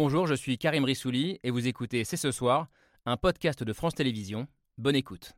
[0.00, 2.68] Bonjour, je suis Karim Rissouli et vous écoutez C'est ce soir,
[3.04, 4.46] un podcast de France Télévisions.
[4.76, 5.32] Bonne écoute.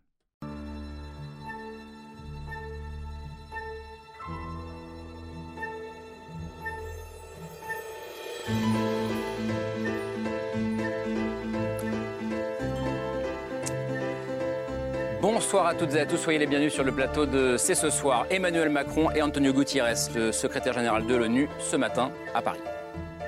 [15.22, 17.88] Bonsoir à toutes et à tous, soyez les bienvenus sur le plateau de C'est ce
[17.88, 18.26] soir.
[18.28, 22.60] Emmanuel Macron et Antonio Gutiérrez, le secrétaire général de l'ONU, ce matin à Paris.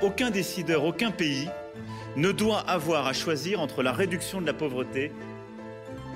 [0.03, 1.47] Aucun décideur, aucun pays
[2.17, 5.13] ne doit avoir à choisir entre la réduction de la pauvreté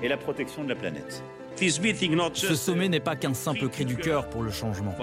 [0.03, 1.23] et la protection de la planète.
[1.55, 4.94] Ce sommet n'est pas qu'un simple cri du cœur pour le changement,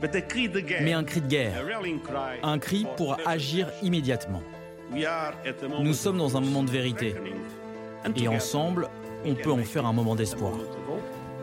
[0.00, 1.62] mais un cri de guerre,
[2.42, 4.42] un cri pour agir immédiatement.
[5.80, 7.14] Nous sommes dans un moment de vérité
[8.16, 8.88] et ensemble,
[9.26, 10.54] on peut en faire un moment d'espoir.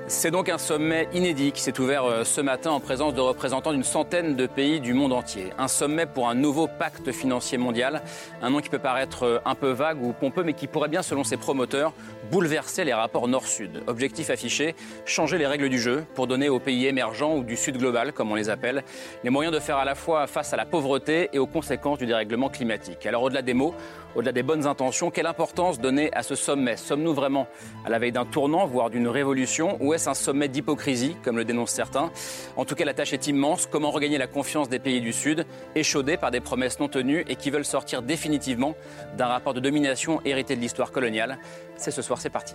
[0.07, 3.71] C'est donc un sommet inédit qui s'est ouvert euh, ce matin en présence de représentants
[3.71, 5.47] d'une centaine de pays du monde entier.
[5.57, 8.03] Un sommet pour un nouveau pacte financier mondial,
[8.43, 11.01] un nom qui peut paraître euh, un peu vague ou pompeux, mais qui pourrait bien,
[11.01, 11.91] selon ses promoteurs,
[12.31, 13.81] bouleverser les rapports nord-sud.
[13.87, 17.77] Objectif affiché, changer les règles du jeu pour donner aux pays émergents ou du sud
[17.77, 18.83] global, comme on les appelle,
[19.23, 22.05] les moyens de faire à la fois face à la pauvreté et aux conséquences du
[22.05, 23.07] dérèglement climatique.
[23.07, 23.73] Alors au-delà des mots,
[24.15, 26.77] au-delà des bonnes intentions, quelle importance donner à ce sommet?
[26.77, 27.47] Sommes-nous vraiment
[27.85, 31.71] à la veille d'un tournant, voire d'une révolution, est-ce un sommet d'hypocrisie, comme le dénoncent
[31.71, 32.11] certains
[32.55, 33.65] En tout cas, la tâche est immense.
[33.65, 37.35] Comment regagner la confiance des pays du Sud, échaudés par des promesses non tenues et
[37.35, 38.75] qui veulent sortir définitivement
[39.17, 41.39] d'un rapport de domination hérité de l'histoire coloniale?
[41.77, 42.53] C'est ce soir, c'est parti.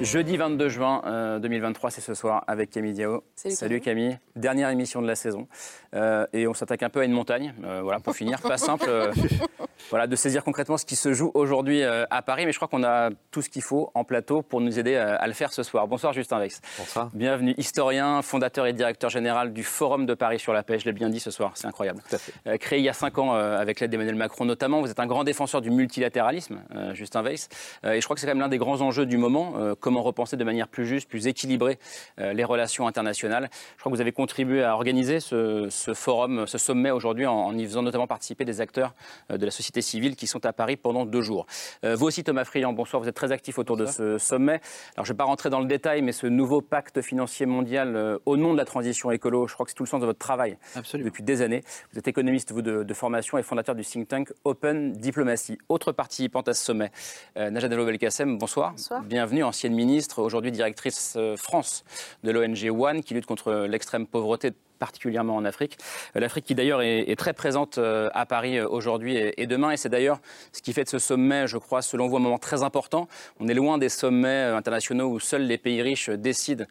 [0.00, 3.24] Jeudi 22 juin 2023, euh, c'est ce soir avec Camille Diao.
[3.34, 4.16] Salut, Camille.
[4.36, 5.48] Dernière émission de la saison.
[5.94, 7.52] Euh, et on s'attaque un peu à une montagne.
[7.64, 8.88] Euh, voilà, pour finir, pas simple
[9.90, 12.46] voilà, de saisir concrètement ce qui se joue aujourd'hui à Paris.
[12.46, 15.26] Mais je crois qu'on a tout ce qu'il faut en plateau pour nous aider à,
[15.26, 15.88] le faire ce soir.
[15.88, 16.60] Bonsoir Justin Vex.
[16.78, 17.10] Bonsoir.
[17.12, 20.78] Bienvenue, historien, fondateur et directeur général du Forum de Paris sur la paix.
[20.78, 22.02] Je l'ai bien dit ce soir, c'est incroyable.
[22.08, 22.58] Tout à fait.
[22.58, 24.80] créé il y a cinq ans avec l'aide d'Emmanuel Macron notamment.
[24.80, 27.48] Vous êtes un grand défenseur du multilatéralisme, Justin Weiss.
[27.82, 29.54] et je crois que c'est quand même l'un des grands enjeux du moment
[29.88, 31.78] comment repenser de manière plus juste, plus équilibrée
[32.20, 33.48] euh, les relations internationales.
[33.76, 37.64] Je crois que vous avez contribué à organiser ce, forum, ce sommet aujourd'hui en, y
[37.64, 38.94] faisant notamment participer des acteurs
[39.30, 41.46] euh, de la société civile qui sont à Paris pendant deux jours.
[41.86, 43.02] Euh, vous aussi, Thomas Friand, bonsoir.
[43.02, 44.60] Vous êtes très actif autour de ce sommet.
[44.94, 48.18] Alors, je ne vais pas rentrer dans le détail, mais ce nouveau pacte financier mondial
[48.26, 50.18] au nom de la transition écolo, je crois que c'est tout le sens de votre
[50.18, 50.58] travail
[50.92, 51.62] depuis des années.
[51.92, 55.56] Vous êtes économiste, vous, de, formation et fondateur du think tank Open Diplomacy.
[55.70, 56.90] Autre participante à ce sommet,
[57.36, 58.72] Najat Belkacem, bonsoir.
[58.72, 59.02] bonsoir.
[59.02, 61.84] Bienvenue, ancienne ministre aujourd'hui directrice euh, France
[62.24, 65.78] de l'ONG One, qui lutte contre l'extrême pauvreté particulièrement en Afrique.
[66.16, 69.88] Euh, L'Afrique qui d'ailleurs est, très présente euh, à Paris aujourd'hui et, demain, et c'est
[69.88, 70.20] d'ailleurs
[70.52, 73.08] ce qui fait de ce sommet, je crois, selon vous, un moment très important.
[73.40, 76.64] On est loin des sommets internationaux où seuls les pays riches décident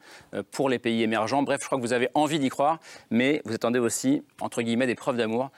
[0.51, 1.43] pour les pays émergents.
[1.43, 2.79] Bref, je crois que vous avez envie d'y croire,
[3.09, 5.51] mais vous attendez aussi, entre guillemets, des preuves d'amour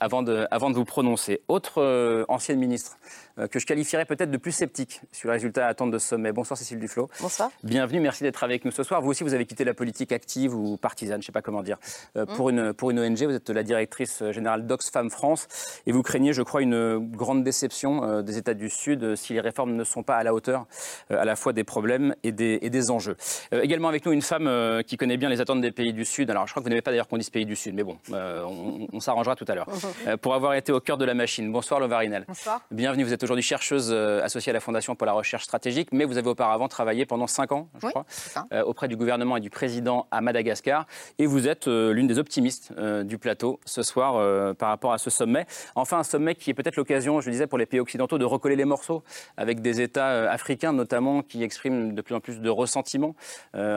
[0.00, 1.40] avant, de, avant de vous prononcer.
[1.48, 2.96] Autre ancienne ministre
[3.38, 6.08] euh, que je qualifierais peut-être de plus sceptique sur les résultats à attendre de ce
[6.08, 6.32] sommet.
[6.32, 7.08] Bonsoir Cécile Duflo.
[7.20, 7.50] Bonsoir.
[7.62, 9.00] Bienvenue, merci d'être avec nous ce soir.
[9.00, 11.62] Vous aussi, vous avez quitté la politique active ou partisane, je ne sais pas comment
[11.62, 11.91] dire, euh.
[12.34, 13.22] Pour, une, pour une ONG.
[13.24, 15.48] Vous êtes la directrice générale d'Oxfam France
[15.86, 19.40] et vous craignez, je crois, une grande déception euh, des États du Sud si les
[19.40, 20.66] réformes ne sont pas à la hauteur
[21.10, 23.16] à la fois des problèmes et des, et des enjeux.
[23.52, 26.30] également avec nous une femme qui connaît bien les attentes des pays du Sud.
[26.30, 27.98] Alors je crois que vous n'avez pas d'ailleurs qu'on dise pays du Sud, mais bon,
[28.12, 29.66] on, s'arrangera tout à l'heure.
[30.22, 31.50] pour avoir été au cœur de la machine.
[31.52, 32.24] Bonsoir Lovarinel.
[32.26, 32.60] Bonsoir.
[32.70, 36.04] Bienvenue, vous êtes aujourd'hui chercheuse euh, associée à la Fondation pour la recherche stratégique, mais
[36.04, 38.04] vous avez auparavant travaillé pendant cinq ans, je crois,
[38.52, 40.86] euh, auprès du gouvernement et du président à Madagascar.
[41.18, 42.72] Et vous êtes euh, l'une des optimistes
[43.04, 45.46] du plateau ce soir par rapport à ce sommet.
[45.74, 48.56] Enfin, un sommet qui est peut-être l'occasion, je disais, pour les pays occidentaux de recoller
[48.56, 49.02] les morceaux
[49.36, 53.14] avec des États africains, notamment, qui expriment de plus en plus de ressentiment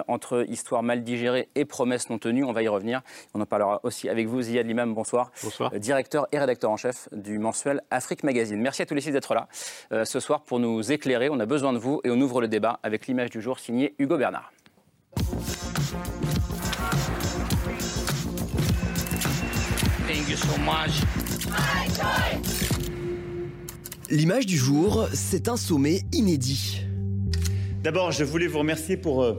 [0.08, 2.44] entre histoire mal digérée et promesses non tenues.
[2.44, 3.02] On va y revenir.
[3.34, 4.94] On en parlera aussi avec vous, Ziad Limam.
[4.94, 5.32] Bonsoir.
[5.44, 5.72] Bonsoir.
[5.80, 8.60] directeur et rédacteur en chef du mensuel Afrique Magazine.
[8.60, 9.48] Merci à tous les six d'être là.
[9.92, 11.30] Euh, ce soir pour nous éclairer.
[11.30, 13.96] On a besoin de vous et on ouvre le débat avec l'image du jour signée
[14.00, 14.52] Hugo Bernard.
[24.10, 26.82] L'image du jour, c'est un sommet inédit.
[27.84, 29.36] D'abord, je voulais vous remercier pour euh,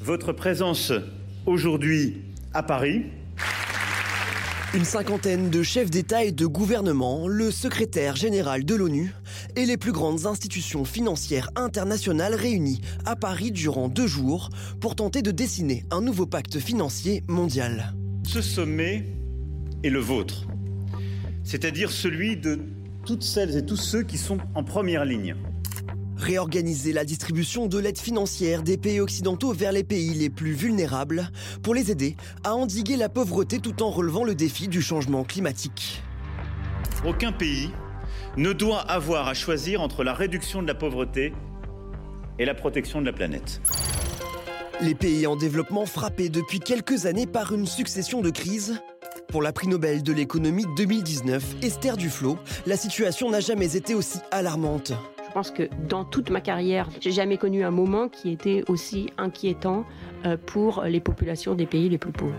[0.00, 0.92] votre présence
[1.44, 2.22] aujourd'hui
[2.54, 3.04] à Paris.
[4.74, 9.12] Une cinquantaine de chefs d'État et de gouvernement, le secrétaire général de l'ONU
[9.54, 14.48] et les plus grandes institutions financières internationales réunies à Paris durant deux jours
[14.80, 17.92] pour tenter de dessiner un nouveau pacte financier mondial.
[18.24, 19.21] Ce sommet
[19.82, 20.46] est le vôtre,
[21.44, 22.58] c'est-à-dire celui de
[23.04, 25.34] toutes celles et tous ceux qui sont en première ligne
[26.16, 31.28] Réorganiser la distribution de l'aide financière des pays occidentaux vers les pays les plus vulnérables
[31.64, 36.00] pour les aider à endiguer la pauvreté tout en relevant le défi du changement climatique.
[37.04, 37.70] Aucun pays
[38.36, 41.32] ne doit avoir à choisir entre la réduction de la pauvreté
[42.38, 43.60] et la protection de la planète.
[44.80, 48.80] Les pays en développement frappés depuis quelques années par une succession de crises.
[49.32, 52.36] Pour la prix Nobel de l'économie 2019, Esther Duflo,
[52.66, 54.92] la situation n'a jamais été aussi alarmante.
[55.26, 59.08] Je pense que dans toute ma carrière, j'ai jamais connu un moment qui était aussi
[59.16, 59.86] inquiétant
[60.26, 62.34] euh, pour les populations des pays les plus pauvres.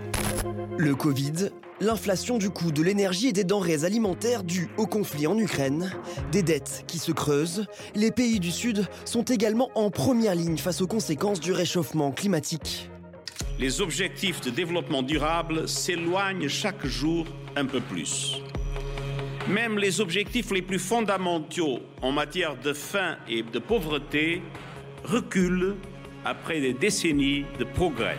[0.78, 1.50] Le Covid,
[1.82, 5.92] l'inflation du coût de l'énergie et des denrées alimentaires dues au conflit en Ukraine,
[6.32, 7.66] des dettes qui se creusent,
[7.96, 12.92] les pays du Sud sont également en première ligne face aux conséquences du réchauffement climatique.
[13.64, 17.26] Les objectifs de développement durable s'éloignent chaque jour
[17.56, 18.42] un peu plus.
[19.48, 24.42] Même les objectifs les plus fondamentaux en matière de faim et de pauvreté
[25.06, 25.78] reculent
[26.26, 28.18] après des décennies de progrès.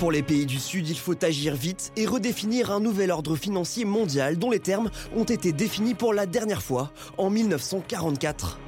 [0.00, 3.84] Pour les pays du Sud, il faut agir vite et redéfinir un nouvel ordre financier
[3.84, 8.58] mondial dont les termes ont été définis pour la dernière fois en 1944.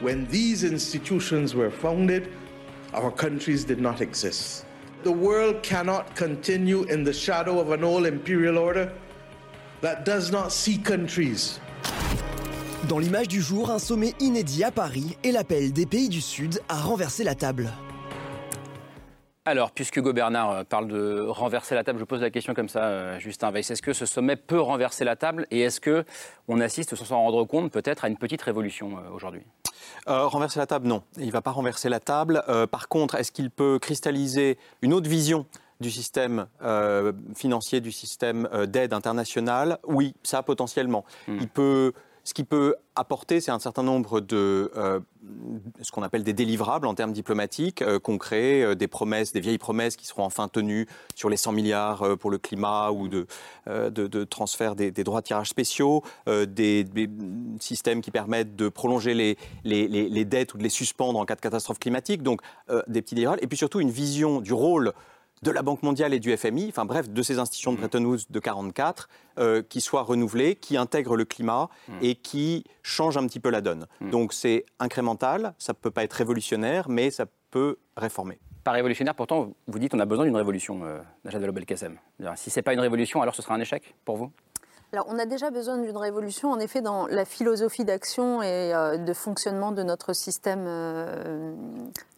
[0.00, 2.28] When these institutions were founded,
[2.94, 4.64] our countries did not exist.
[5.02, 8.92] The world cannot continue in the shadow of an old imperial order
[9.80, 11.60] that does not see countries.
[12.88, 16.60] Dans l'image du jour, un sommet inédit à Paris et l'appel des pays du Sud
[16.68, 17.70] à renverser la table.
[19.44, 22.68] Alors, puisque Hugo Bernard euh, parle de renverser la table, je pose la question comme
[22.68, 23.72] ça, euh, Justin Weiss.
[23.72, 26.04] Est-ce que ce sommet peut renverser la table et est-ce que
[26.46, 29.42] on assiste, sans s'en rendre compte, peut-être à une petite révolution euh, aujourd'hui?
[30.06, 31.02] Renverser la table, non.
[31.16, 32.42] Il ne va pas renverser la table.
[32.70, 35.46] par contre, est-ce qu'il peut cristalliser une autre vision
[35.80, 36.46] du système
[37.36, 39.78] financier, du système d'aide internationale?
[39.84, 41.04] Oui, ça potentiellement.
[41.28, 41.38] Hmm.
[41.40, 41.92] Il peut
[42.24, 45.00] ce qui peut apporter, c'est un certain nombre de euh,
[45.80, 49.58] ce qu'on appelle des délivrables en termes diplomatiques, euh, concrets, euh, des promesses, des vieilles
[49.58, 50.86] promesses qui seront enfin tenues
[51.16, 53.26] sur les 100 milliards pour le climat ou de,
[54.24, 56.86] transfert des, droits de tirage spéciaux, des,
[57.58, 61.34] systèmes qui permettent de prolonger les, les, les, dettes ou de les suspendre en cas
[61.34, 62.22] de catastrophe climatique.
[62.22, 62.40] Donc
[62.86, 63.42] des petits délivrables.
[63.42, 64.92] Et puis surtout une vision du rôle
[65.42, 67.80] de la Banque mondiale et du FMI, enfin bref, de ces institutions de mmh.
[67.80, 69.08] Bretton Woods de 44,
[69.38, 71.92] euh, qui soient renouvelées, qui intègrent le climat mmh.
[72.02, 73.86] et qui changent un petit peu la donne.
[74.00, 74.10] Mmh.
[74.10, 78.38] Donc c'est incrémental, ça ne peut pas être révolutionnaire, mais ça peut réformer.
[78.64, 81.98] Pas révolutionnaire, pourtant, vous dites qu'on a besoin d'une révolution, euh, Najat Vallaud-Belkacem.
[82.36, 84.30] Si ce n'est pas une révolution, alors ce sera un échec pour vous?
[84.94, 88.98] Alors, on a déjà besoin d'une révolution, en effet, dans la philosophie d'action et euh,
[88.98, 91.54] de fonctionnement de notre système euh,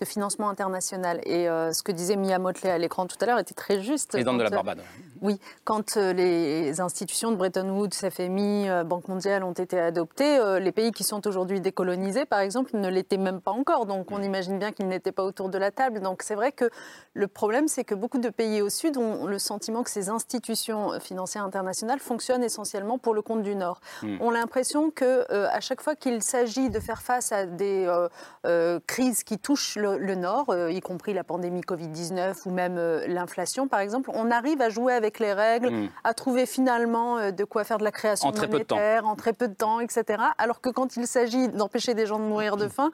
[0.00, 1.20] de financement international.
[1.24, 4.14] Et euh, ce que disait Mia Motley à l'écran tout à l'heure était très juste.
[4.14, 4.80] Les de la Barbade.
[5.22, 10.90] Oui, quand les institutions de Bretton Woods, FMI, Banque mondiale ont été adoptées, les pays
[10.90, 13.86] qui sont aujourd'hui décolonisés, par exemple, ne l'étaient même pas encore.
[13.86, 16.00] Donc, on imagine bien qu'ils n'étaient pas autour de la table.
[16.00, 16.68] Donc, c'est vrai que
[17.14, 21.00] le problème, c'est que beaucoup de pays au Sud ont le sentiment que ces institutions
[21.00, 23.80] financières internationales fonctionnent essentiellement essentiellement pour le compte du Nord.
[24.02, 24.16] Hmm.
[24.20, 27.84] On a l'impression que euh, à chaque fois qu'il s'agit de faire face à des
[27.86, 28.08] euh,
[28.46, 32.76] euh, crises qui touchent le, Nord, y compris la pandémie Covid-19 ou même
[33.06, 35.88] l'inflation, par exemple, on arrive à jouer avec les règles, hmm.
[36.04, 39.54] à trouver finalement de quoi faire de la création en monétaire en très peu de
[39.54, 40.22] temps, etc.
[40.38, 42.90] Alors que quand il s'agit d'empêcher des gens de mourir de faim,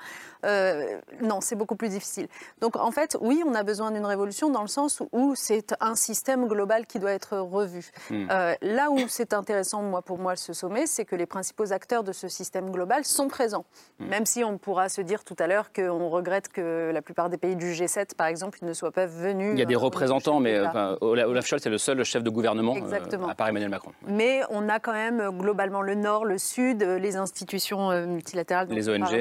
[1.23, 2.26] non, c'est beaucoup plus difficile.
[2.61, 5.94] Donc en fait, oui, on a besoin d'une révolution dans le sens où c'est un
[5.94, 7.90] système global qui doit être revu.
[8.11, 8.26] Hmm.
[8.62, 12.12] là où c'est intéressant, moi, pour moi, ce sommet, c'est que les principaux acteurs de
[12.12, 13.64] ce système global sont présents.
[13.99, 14.07] Hmm.
[14.07, 17.37] Même si on pourra se dire tout à l'heure qu'on regrette que la plupart des
[17.37, 19.52] pays du G7, par exemple, ne soient pas venus.
[19.55, 20.61] Il y a des euh, représentants, mais
[21.00, 23.93] Olaf Scholz est le seul chef de gouvernement, euh, à part Emmanuel Macron.
[24.07, 28.88] Mais on a quand même euh, globalement le Nord, le Sud, les institutions multilatérales, les
[28.88, 29.12] ONG,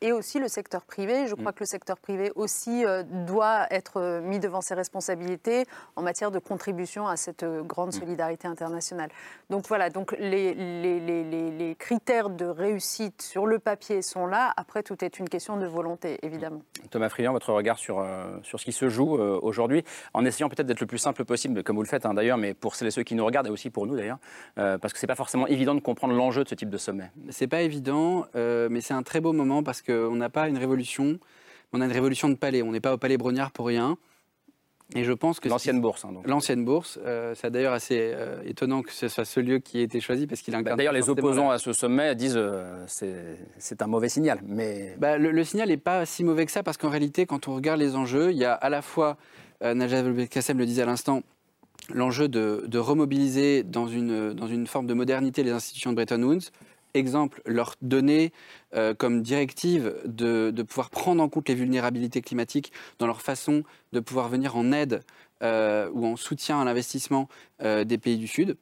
[0.00, 1.26] et aussi le secteur privé.
[1.26, 1.54] Je crois hmm.
[1.54, 2.84] que le secteur privé aussi
[3.26, 8.00] doit être mis devant ses responsabilités en matière de contribution à cette grande hmm.
[8.00, 9.10] solidarité internationale.
[9.48, 14.52] Donc voilà, donc les, les, critères de réussite sur le papier sont là.
[14.56, 16.62] Après, tout est une question de volonté, évidemment.
[16.90, 20.48] Thomas Friand, votre regard sur, euh, sur ce qui se joue euh, aujourd'hui, en essayant
[20.48, 22.88] peut-être d'être le plus simple possible, comme vous le faites hein, d'ailleurs, mais pour celles
[22.88, 24.18] et ceux qui nous regardent et aussi pour nous d'ailleurs,
[24.58, 27.12] euh, parce que c'est pas forcément évident de comprendre l'enjeu de ce type de sommet.
[27.28, 31.20] C'est pas évident, mais c'est un très beau moment parce qu'on n'a pas une révolution,
[31.72, 32.62] on a une révolution de palais.
[32.62, 33.96] On n'est pas au palais Brognard pour rien.
[34.94, 36.04] Et je pense que l'ancienne bourse.
[36.04, 36.98] Hein, l'ancienne bourse.
[37.04, 40.26] Euh, c'est d'ailleurs assez euh, étonnant que ce soit ce lieu qui ait été choisi
[40.26, 44.40] parce qu'il bah, D'ailleurs, les opposants à ce sommet disent euh, c'est un mauvais signal.
[44.46, 47.54] Mais bah, le, signal n'est pas si mauvais que ça parce qu'en réalité, quand on
[47.54, 49.16] regarde les enjeux, il y a à la fois
[49.62, 51.22] Najat Kassem le disait à l'instant.
[51.92, 56.22] L'enjeu de, de, remobiliser dans une, dans une forme de modernité les institutions de Bretton
[56.22, 56.50] Woods,
[56.94, 58.32] exemple, leur donner
[58.74, 63.98] euh, comme directive de, pouvoir prendre en compte les vulnérabilités climatiques dans leur façon de
[63.98, 65.02] pouvoir venir en aide
[65.42, 67.28] euh, ou en soutien à l'investissement
[67.62, 68.56] euh, des pays du Sud.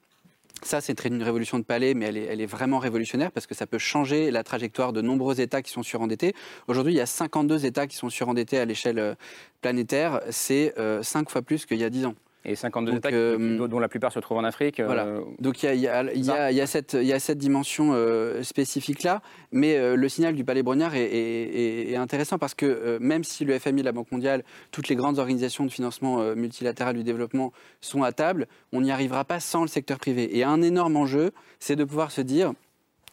[0.63, 3.55] Ça, c'est une révolution de palais, mais elle est, elle est, vraiment révolutionnaire parce que
[3.55, 6.35] ça peut changer la trajectoire de nombreux États qui sont surendettés.
[6.69, 9.17] Aujourd'hui, il y a 52 États qui sont surendettés à l'échelle
[9.61, 10.21] planétaire.
[10.31, 12.15] C'est 5 fois plus qu'il y a 10 ans.
[12.49, 14.81] Et 52 États euh, dont la plupart se trouvent en Afrique.
[14.81, 15.05] Voilà.
[15.05, 19.21] Euh, Donc il y, a, cette dimension euh, spécifique-là,
[19.53, 23.93] mais le signal du Palais Brognard est, intéressant parce que même si le FMI, la
[23.93, 28.81] Banque mondiale, toutes les grandes organisations de financement multilatéral du développement sont à table, on
[28.81, 30.37] n'y arrivera pas sans le secteur privé.
[30.37, 32.53] Et un énorme enjeu, c'est de pouvoir se dire,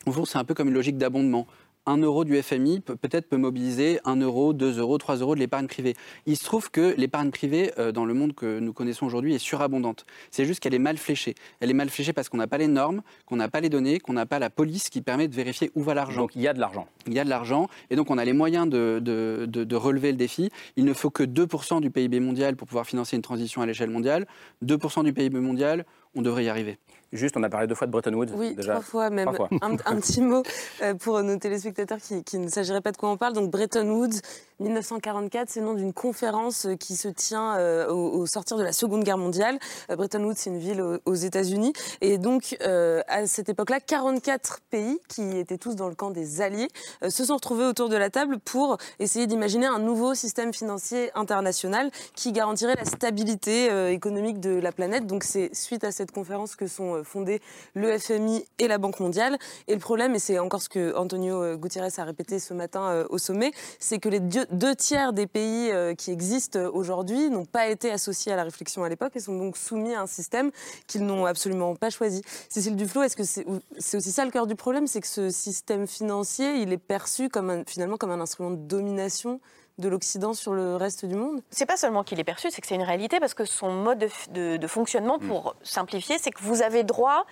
[0.06, 1.48] au fond, c'est un peu comme une logique d'abondement.
[1.86, 5.68] 1 euro du FMI peut-être peut mobiliser 1 euro, 2 euros, 3 euros de l'épargne
[5.68, 5.96] privée.
[6.26, 9.40] Il se trouve que l'épargne privée, euh, dans le monde que nous connaissons aujourd'hui, est
[9.40, 10.06] surabondante.
[10.32, 11.36] C'est juste qu'elle est mal fléchée.
[11.60, 14.00] Elle est mal fléchée parce qu'on n'a pas les normes, qu'on n'a pas les données,
[14.00, 16.22] qu'on n'a pas la police qui permet de vérifier où va l'argent.
[16.22, 16.88] Donc il y a de l'argent.
[17.08, 20.12] Il y a de l'argent, et donc on a les moyens de, de, de relever
[20.12, 20.50] le défi.
[20.76, 23.90] Il ne faut que 2% du PIB mondial pour pouvoir financer une transition à l'échelle
[23.90, 24.26] mondiale.
[24.64, 26.78] 2% du PIB mondial, on devrait y arriver.
[27.16, 28.32] Juste, on a parlé deux fois de Bretton Woods.
[28.36, 29.30] Oui, trois fois même.
[29.62, 30.44] Un, petit mot
[30.82, 33.34] euh, pour nos téléspectateurs qui, qui ne s'agirait pas de quoi on parle.
[33.34, 34.20] Donc Bretton Woods,
[34.60, 38.74] 1944, c'est le nom d'une conférence euh, qui se tient euh, au, sortir de la
[38.74, 39.60] Seconde Guerre mondiale.
[39.90, 41.74] Bretton Woods, c'est une ville aux, États-Unis.
[42.02, 46.68] Et donc, à cette époque-là, 44 pays, qui étaient tous dans le camp des Alliés,
[47.08, 51.90] se sont retrouvés autour de la table pour essayer d'imaginer un nouveau système financier international
[52.16, 55.08] qui garantirait la stabilité économique de la planète.
[55.08, 57.42] Donc, c'est suite à cette conférence que sont fondés
[57.74, 59.38] le FMI et la Banque mondiale.
[59.68, 63.18] Et le problème, et c'est encore ce que Antonio Gutiérrez a répété ce matin au
[63.18, 67.92] sommet, c'est que les deux tiers des pays euh, qui existent aujourd'hui n'ont pas été
[67.92, 70.52] associés à la réflexion à l'époque et sont donc soumis à un système
[70.88, 72.22] qu'ils n'ont absolument pas choisi.
[72.50, 74.88] Cécile Duflo, est-ce que c'est aussi ça le cœur du problème?
[74.88, 79.40] C'est que ce système financier, il est perçu comme finalement comme un instrument de domination
[79.78, 82.68] de l'Occident sur le reste du monde C'est pas seulement qu'il est perçu, c'est que
[82.68, 85.66] c'est une réalité parce que son mode de, fonctionnement, pour mm.
[85.66, 87.26] simplifier, c'est que vous avez droit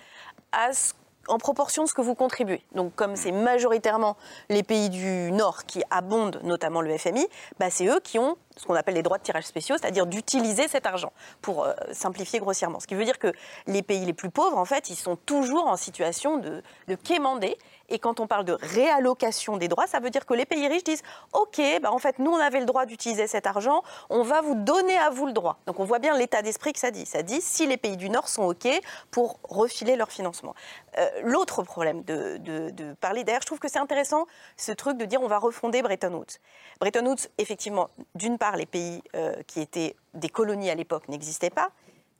[0.52, 0.92] à ce
[1.28, 2.62] en proportion de ce que vous contribuez.
[2.74, 4.16] Donc comme c'est majoritairement
[4.48, 7.26] les pays du Nord qui abondent notamment le FMI,
[7.58, 10.68] bah, c'est eux qui ont ce qu'on appelle les droits de tirage spéciaux, c'est-à-dire d'utiliser
[10.68, 12.80] cet argent, pour euh, simplifier grossièrement.
[12.80, 13.32] Ce qui veut dire que
[13.66, 17.56] les pays les plus pauvres, en fait, ils sont toujours en situation de, de quémander
[17.88, 20.84] et quand on parle de réallocation des droits, ça veut dire que les pays riches
[20.84, 24.40] disent OK, bah en fait, nous, on avait le droit d'utiliser cet argent, on va
[24.40, 25.58] vous donner à vous le droit.
[25.66, 27.06] Donc on voit bien l'état d'esprit que ça dit.
[27.06, 28.68] Ça dit si les pays du Nord sont OK
[29.10, 30.54] pour refiler leur financement.
[30.98, 35.04] Euh, l'autre problème de, de, parler, d'ailleurs, je trouve que c'est intéressant ce truc de
[35.04, 36.38] dire on va refonder Bretton Woods.
[36.80, 41.50] Bretton Woods, effectivement, d'une part, les pays euh, qui étaient des colonies à l'époque n'existaient
[41.50, 41.70] pas.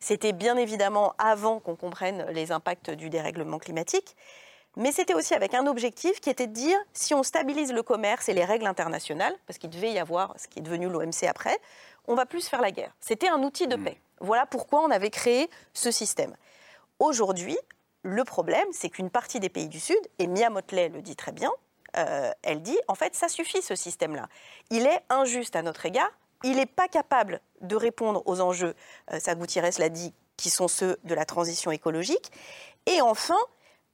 [0.00, 4.16] C'était bien évidemment avant qu'on comprenne les impacts du dérèglement climatique.
[4.76, 8.28] Mais c'était aussi avec un objectif qui était de dire si on stabilise le commerce
[8.28, 11.56] et les règles internationales, parce qu'il devait y avoir ce qui est devenu l'OMC après,
[12.06, 12.92] on va plus faire la guerre.
[13.00, 13.84] C'était un outil de hmm.
[13.84, 14.00] paix.
[14.20, 16.34] Voilà pourquoi on avait créé ce système.
[16.98, 17.56] Aujourd'hui,
[18.02, 21.32] le problème, c'est qu'une partie des pays du Sud, et Mia Motley le dit très
[21.32, 21.50] bien,
[21.96, 24.28] euh, elle dit en fait, ça suffit ce système-là.
[24.70, 26.10] Il est injuste à notre égard,
[26.44, 28.74] il n'est pas capable de répondre aux enjeux,
[29.12, 32.30] euh, ça l'a dit, qui sont ceux de la transition écologique.
[32.86, 33.38] Et enfin,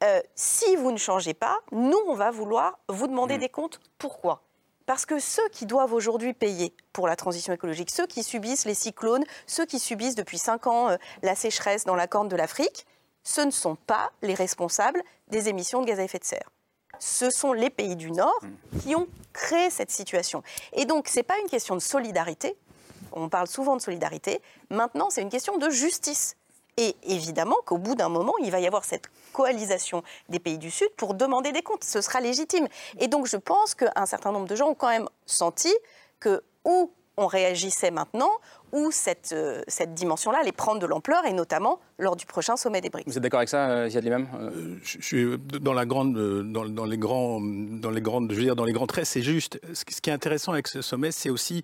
[0.02, 3.40] euh, si vous ne changez pas, nous, on va vouloir vous demander mm.
[3.40, 3.80] des comptes.
[3.98, 4.42] Pourquoi?
[4.86, 8.74] Parce que ceux qui doivent aujourd'hui payer pour la transition écologique, ceux qui subissent les
[8.74, 12.86] cyclones, ceux qui subissent depuis cinq ans euh, la sécheresse dans la corne de l'Afrique,
[13.22, 16.50] ce ne sont pas les responsables des émissions de gaz à effet de serre.
[16.98, 18.78] Ce sont les pays du Nord mm.
[18.80, 20.42] qui ont créé cette situation.
[20.72, 22.56] Et donc, ce n'est pas une question de solidarité.
[23.12, 24.40] On parle souvent de solidarité.
[24.70, 26.36] Maintenant, c'est une question de justice.
[26.76, 30.70] Et évidemment qu'au bout d'un moment, il va y avoir cette coalisation des pays du
[30.70, 31.84] Sud pour demander des comptes.
[31.84, 32.68] Ce sera légitime.
[32.98, 35.74] Et donc je pense qu'un certain nombre de gens ont quand même senti
[36.20, 38.30] que ou on réagissait maintenant,
[38.72, 42.80] ou cette, euh, cette dimension-là allait prendre de l'ampleur, et notamment lors du prochain sommet
[42.80, 43.08] des BRICS.
[43.08, 46.14] Vous êtes d'accord avec ça, euh, Ziad Limam euh, Je suis dans, la grande,
[46.52, 49.22] dans, dans, les grands, dans, les grandes, je veux dire, dans les grands traits, c'est
[49.22, 49.60] juste.
[49.72, 51.62] Ce qui est intéressant avec ce sommet, c'est aussi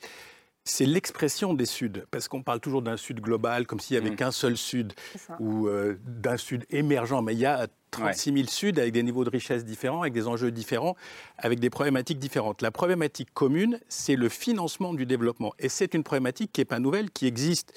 [0.69, 4.15] c'est l'expression des Suds, parce qu'on parle toujours d'un Sud global, comme s'il n'y avait
[4.15, 4.17] mm.
[4.17, 4.93] qu'un seul Sud,
[5.41, 9.25] ou euh, d'un Sud émergent, mais il y a 36 000 Suds avec des niveaux
[9.25, 10.97] de richesse différents, avec des enjeux différents,
[11.39, 12.63] avec des problématiques différentes.
[12.63, 15.53] La problématique commune, c'est le financement du développement.
[15.59, 17.73] Et c'est une problématique qui n'est pas nouvelle, qui existe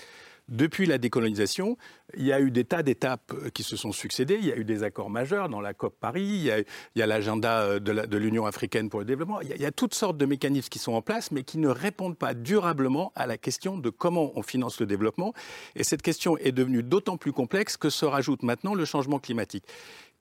[0.49, 1.77] depuis la décolonisation,
[2.17, 4.37] il y a eu des tas d'étapes qui se sont succédées.
[4.39, 6.65] Il y a eu des accords majeurs dans la COP Paris, il
[6.95, 9.41] y a, l'agenda euh, de l'Union africaine pour le développement.
[9.41, 12.17] Il y, a, toutes sortes de mécanismes qui sont en place, mais qui ne répondent
[12.17, 15.33] pas durablement à la question de comment on finance le développement.
[15.75, 19.65] Et cette question est devenue d'autant plus complexe que se rajoute maintenant le changement climatique.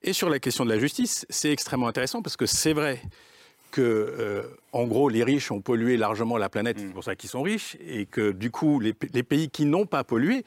[0.03, 3.01] Et sur la question de la justice, c'est extrêmement intéressant parce que c'est vrai
[3.71, 7.31] que, euh, en gros, les riches ont pollué largement la planète, c'est pour ça qu'ils
[7.31, 10.45] sont riches, et que, du coup, les, pays qui n'ont pas pollué,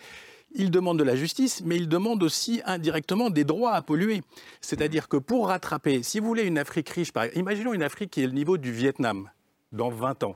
[0.53, 4.21] ils demandent de la justice, mais ils demandent aussi indirectement des droits à polluer.
[4.59, 7.25] C'est-à-dire que pour rattraper, si vous voulez une Afrique riche, par...
[7.37, 9.29] imaginons une Afrique qui est le niveau du Vietnam
[9.71, 10.35] dans 20 ans.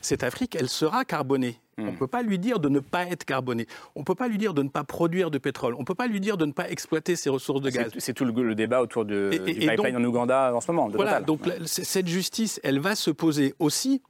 [0.00, 1.61] Cette Afrique, elle sera carbonée.
[1.78, 1.96] On ne hmm.
[1.96, 3.66] peut pas lui dire de ne pas être carboné.
[3.94, 5.74] On ne peut pas lui dire de ne pas produire de pétrole.
[5.74, 7.90] On ne peut pas lui dire de ne pas exploiter ses ressources de gaz.
[7.98, 10.88] C'est tout le, débat autour de, du pipeline en Ouganda en ce moment.
[10.88, 14.02] voilà, donc cette justice, elle va se poser aussi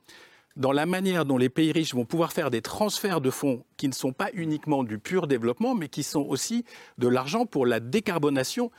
[0.56, 3.88] dans la manière dont les pays riches vont pouvoir faire des transferts de fonds qui
[3.88, 6.64] ne sont pas uniquement du pur développement, mais qui sont aussi
[6.98, 8.70] de l'argent pour la décarbonation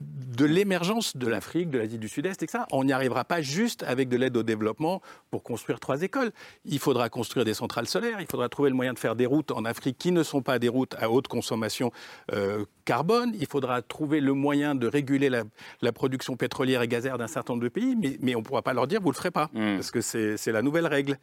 [0.00, 2.64] de l'émergence de l'Afrique, de l'Asie du Sud-Est, etc.
[2.70, 6.30] On n'y arrivera pas juste avec de l'aide au développement pour construire trois écoles.
[6.64, 9.50] Il faudra construire des centrales solaires, il faudra trouver le moyen de faire des routes
[9.50, 11.90] en Afrique qui ne sont pas des routes à haute consommation
[12.32, 17.26] euh, carbone, il faudra trouver le moyen de réguler la, production pétrolière et gazière d'un
[17.26, 19.30] certain nombre de pays, mais, on ne pourra pas leur dire vous ne le ferez
[19.30, 19.74] pas, mmh.
[19.76, 21.18] parce que c'est la nouvelle règle.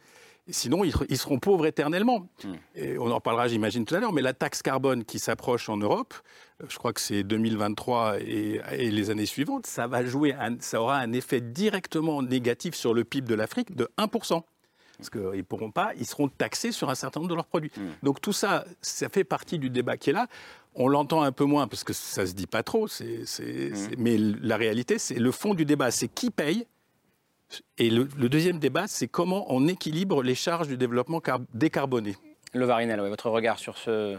[0.48, 2.28] Sinon, ils, seront pauvres éternellement.
[2.44, 2.54] Hmm.
[2.74, 5.76] Et on en parlera, j'imagine, tout à l'heure, mais la taxe carbone qui s'approche en
[5.76, 6.14] Europe,
[6.62, 10.98] euh, je crois que c'est 2023 et, les années suivantes, ça, va jouer, ça aura
[10.98, 14.42] un effet directement négatif sur le PIB de l'Afrique de 1%.
[14.98, 17.72] Parce qu'ils pourront pas, ils seront taxés sur un certain nombre de leurs produits.
[17.76, 17.90] Hmm.
[18.02, 20.26] Donc tout ça, ça fait partie du débat qui est là.
[20.74, 23.24] On l'entend un peu moins parce que ça se dit pas trop, hmm.
[23.98, 26.66] mais la réalité, c'est le fond du débat, c'est qui paye
[27.78, 31.20] et le, deuxième débat, c'est comment on équilibre les charges du développement
[31.54, 32.16] décarboné.
[32.52, 34.16] Le Varinel, votre regard sur ce.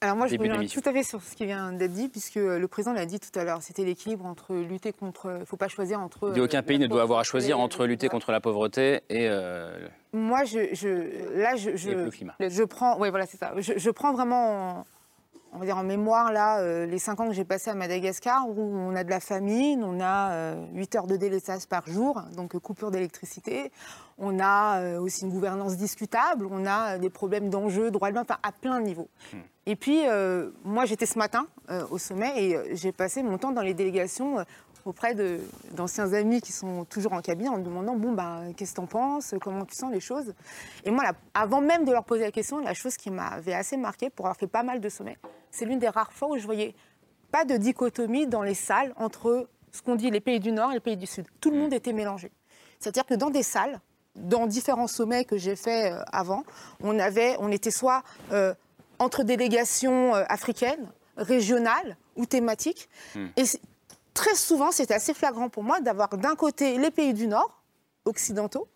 [0.00, 2.66] Alors moi, je reviens tout à fait sur ce qui vient d'être dit, puisque le
[2.68, 5.32] président l'a dit tout à l'heure, c'était l'équilibre entre lutter contre...
[5.34, 6.32] Il ne faut pas choisir entre...
[6.36, 9.28] Il aucun pays ne doit avoir à choisir entre lutter contre la pauvreté et...
[9.28, 10.58] Euh, moi, je,
[11.36, 12.98] là, je, je, je prends...
[13.00, 13.52] Oui, voilà, c'est ça.
[13.58, 14.86] Je, prends vraiment
[15.52, 18.48] on va dire en mémoire là, euh, les cinq ans que j'ai passés à Madagascar,
[18.48, 22.22] où on a de la famine, on a 8 euh, heures de délaissage par jour,
[22.36, 23.70] donc euh, coupure d'électricité,
[24.18, 28.40] on a aussi une gouvernance discutable, on a des problèmes d'enjeux, droits de l'homme, enfin
[28.42, 29.08] à plein de niveaux.
[29.32, 29.38] Hmm.
[29.66, 30.00] Et puis,
[30.64, 31.46] moi j'étais ce matin
[31.90, 34.38] au sommet et j'ai passé mon temps dans les délégations
[34.88, 35.14] auprès
[35.72, 38.86] d'anciens amis qui sont toujours en cabine en me demandant bon bah qu'est-ce que t'en
[38.86, 40.34] penses, comment tu sens les choses?
[40.84, 44.10] Et moi, avant même de leur poser la question, la chose qui m'avait assez marqué
[44.10, 45.18] pour avoir fait pas mal de sommets,
[45.50, 46.74] c'est l'une des rares fois où je voyais
[47.30, 50.74] pas de dichotomie dans les salles entre ce qu'on dit les pays du Nord et
[50.74, 51.26] les pays du Sud.
[51.40, 51.60] Tout le mm.
[51.60, 52.32] monde était mélangé.
[52.80, 53.80] C'est-à-dire que dans des salles,
[54.14, 56.44] dans différents sommets que j'ai faits euh, avant,
[56.82, 58.54] on, avait, on était soit euh,
[58.98, 62.88] entre délégations euh, africaines, régionales ou thématiques.
[63.14, 63.26] Mm.
[63.36, 63.44] Et
[64.18, 67.62] très souvent, c'était assez flagrant pour moi d'avoir d'un côté les pays du Nord,
[68.04, 68.66] occidentaux,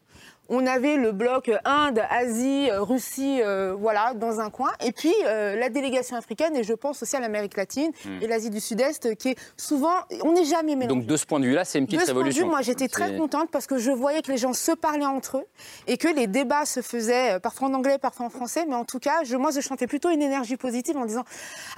[0.53, 4.71] on avait le bloc Inde, Asie, euh, Russie, euh, voilà, dans un coin.
[4.85, 8.23] Et puis euh, la délégation africaine, et je pense aussi à l'Amérique latine hmm.
[8.23, 9.95] et l'Asie du Sud-Est, qui est souvent.
[10.23, 10.89] On n'est jamais mélangé.
[10.89, 12.43] Donc de ce point de vue-là, c'est une petite de ce révolution.
[12.43, 14.73] Point de vue, moi, j'étais très contente parce que je voyais que les gens se
[14.73, 15.47] parlaient entre eux
[15.87, 18.67] et que les débats se faisaient parfois en anglais, parfois en français.
[18.69, 21.25] Mais en tout cas, je, moi, je chantais plutôt une énergie positive en disant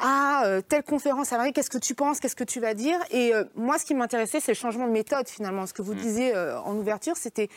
[0.00, 2.98] Ah, telle conférence à qu'est-ce que tu penses Qu'est-ce que tu vas dire?
[3.12, 5.64] Et moi, ce qui m'intéressait, c'est le changement de méthode finalement.
[5.66, 5.98] Ce que vous hmm.
[5.98, 7.48] disiez en ouverture, c'était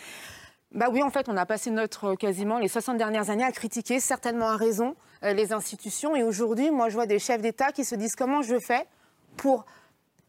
[0.73, 3.51] bah oui, en fait, on a passé notre euh, quasiment les 60 dernières années à
[3.51, 6.15] critiquer, certainement à raison, euh, les institutions.
[6.15, 8.85] Et aujourd'hui, moi, je vois des chefs d'État qui se disent comment je fais
[9.37, 9.65] pour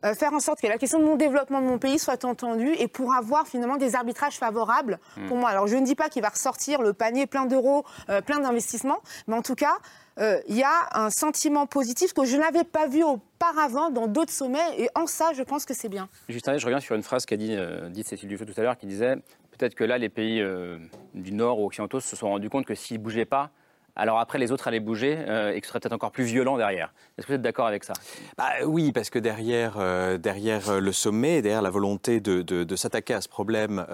[0.05, 2.73] euh, faire en sorte que la question de mon développement de mon pays soit entendue
[2.79, 5.41] et pour avoir finalement des arbitrages favorables pour hmm.
[5.41, 5.51] moi.
[5.51, 7.85] Alors je ne dis pas qu'il va ressortir le panier plein d'euros,
[8.25, 9.77] plein d'investissements, mais en tout cas,
[10.19, 14.79] il y a un sentiment positif que je n'avais pas vu auparavant dans d'autres sommets
[14.79, 16.09] et en ça, je pense que c'est bien.
[16.29, 17.57] Juste je reviens sur une phrase qu'a dit,
[17.91, 19.17] dit Cécile Dufeu tout à l'heure qui disait
[19.59, 20.79] peut-être que là, les pays euh,
[21.15, 23.51] du Nord ou occidentaux se sont rendus compte que s'ils ne bougeaient pas,
[23.97, 26.57] alors après les autres allaient bouger euh, et que ce serait peut-être encore plus violent
[26.57, 26.95] derrière.
[27.17, 27.95] Est-ce que vous êtes d'accord avec ça?
[28.37, 33.21] Bah, Oui, parce que derrière, euh, derrière le sommet, derrière la volonté de, s'attaquer à
[33.21, 33.85] ce problème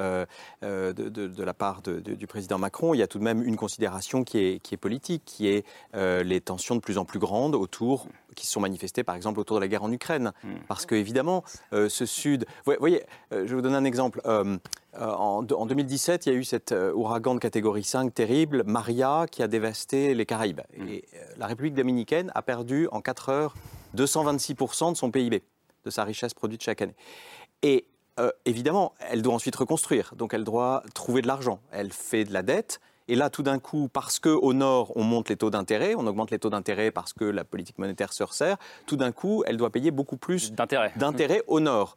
[0.61, 4.39] de, la part du président Macron, il y a tout de même une considération qui
[4.39, 8.47] est, qui est politique, qui est les tensions de plus en plus grandes autour qui
[8.47, 10.33] se sont manifestées par exemple autour de la guerre en Ukraine.
[10.43, 10.55] Hmm.
[10.69, 12.45] Parce que évidemment, ce Sud...
[12.67, 14.21] Vous voyez, je vais vous donner un exemple.
[15.01, 19.27] Euh, en, 2017, il y a eu cet euh, ouragan de catégorie 5 terrible, Maria,
[19.31, 20.61] qui a dévasté les Caraïbes.
[20.77, 20.89] Mm.
[20.89, 23.55] Et euh, la République dominicaine a perdu en 4 heures
[23.97, 25.43] 226% de son PIB,
[25.85, 26.97] de sa richesse produite chaque année.
[27.63, 27.87] Et
[28.45, 30.15] évidemment, elle doit ensuite reconstruire.
[30.17, 31.59] Donc elle doit trouver de l'argent.
[31.73, 35.31] Elle fait de la dette Et là, tout d'un coup, parce qu'au nord, on monte
[35.31, 38.57] les taux d'intérêt, on augmente les taux d'intérêt parce que la politique monétaire se resserre,
[38.87, 41.97] tout d'un coup, elle doit payer beaucoup plus d'intérêt au nord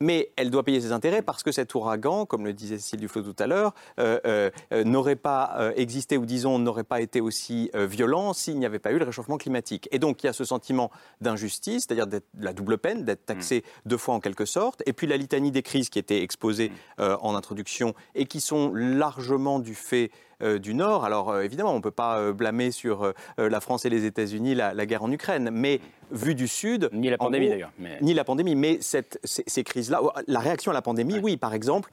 [0.00, 3.22] mais elle doit payer ses intérêts parce que cet ouragan, comme le disait Cécile Duflo
[3.22, 7.70] tout à l'heure, euh, euh, euh, n'aurait pas existé ou disons n'aurait pas été aussi
[7.74, 9.88] violent s'il n'y avait pas eu le réchauffement climatique.
[9.92, 12.06] Et donc il y a ce sentiment d'injustice, c'est-à-dire
[12.38, 13.88] la double peine, d'être taxé mm.
[13.88, 17.02] deux fois en quelque sorte, et puis la litanie des crises qui étaient exposées mm.
[17.20, 21.04] en introduction et qui sont largement du fait du Nord.
[21.04, 24.54] Alors euh, évidemment, on ne peut pas euh, blâmer sur la France et les États-Unis
[24.54, 26.88] la, guerre en Ukraine, mais vu du Sud...
[26.92, 27.72] Ni la pandémie d'ailleurs.
[28.00, 31.90] Ni la pandémie, mais cette, ces crises-là, la réaction à la pandémie, oui, par exemple,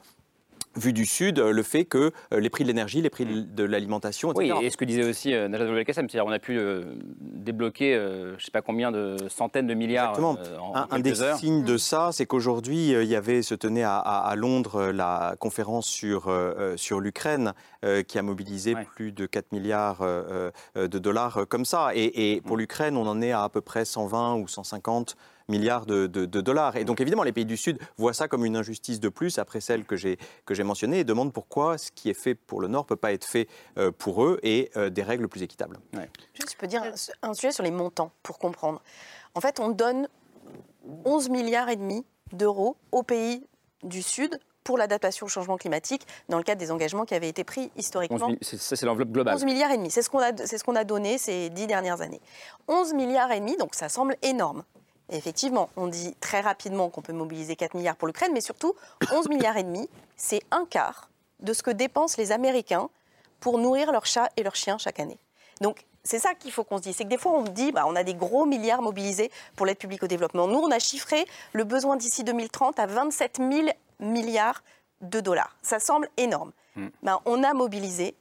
[0.76, 4.32] vu du Sud, le fait que euh, les prix de l'énergie, les prix de l'alimentation,
[4.32, 4.54] etc.
[4.58, 6.82] Oui, et ce que disait aussi euh, Najat Vallaud-Belkacem, c'est-à-dire on a pu euh,
[7.20, 10.38] débloquer je ne sais pas combien de centaines de milliards Exactement.
[10.60, 14.90] en, un, des signes de ça, c'est qu'aujourd'hui, il y avait, se tenait à, Londres
[14.90, 16.32] la conférence sur,
[16.76, 17.52] sur l'Ukraine
[18.08, 21.90] qui a mobilisé plus de 4 milliards de dollars comme ça.
[21.94, 22.60] Et, et pour mm.
[22.60, 25.16] l'Ukraine, on en est à à peu près 120 ou 150
[25.48, 26.76] milliards de, dollars.
[26.76, 29.60] Et donc évidemment, les pays du Sud voient ça comme une injustice de plus après
[29.60, 30.18] celle que j'ai
[30.62, 33.24] mentionnée et demandent pourquoi ce qui est fait pour le Nord ne peut pas être
[33.24, 35.78] fait euh, pour eux et euh, des règles plus équitables.
[36.34, 36.82] Juste, je peux dire
[37.22, 38.82] un, sujet sur les montants pour comprendre.
[39.34, 40.08] En fait, on donne
[41.04, 43.46] 11 milliards et demi d'euros aux pays
[43.82, 47.44] du Sud pour l'adaptation au changement climatique dans le cadre des engagements qui avaient été
[47.44, 48.30] pris historiquement.
[48.40, 49.34] C'est l'enveloppe globale.
[49.34, 52.00] 11 milliards et demi, c'est ce qu'on a, ce qu'on a donné ces dix dernières
[52.00, 52.22] années.
[52.68, 54.64] 11 milliards et demi, donc ça semble énorme
[55.10, 58.74] effectivement, on dit très rapidement qu'on peut mobiliser 4 milliards pour l'Ukraine, mais surtout
[59.12, 61.08] 11 milliards et demi, c'est un quart
[61.40, 62.88] de ce que dépensent les Américains
[63.40, 65.18] pour nourrir leurs chats et leurs chiens chaque année.
[65.60, 66.96] Donc c'est ça qu'il faut qu'on se dise.
[66.96, 69.78] C'est que des fois, on dit, bah, on a des gros milliards mobilisés pour l'aide
[69.78, 70.46] publique au développement.
[70.46, 73.68] Nous, on a chiffré le besoin d'ici 2030 à 27 000
[74.00, 74.62] milliards
[75.00, 75.56] de dollars.
[75.62, 76.52] Ça semble énorme.
[76.76, 76.88] Hmm.
[77.02, 78.14] Ben, on a mobilisé,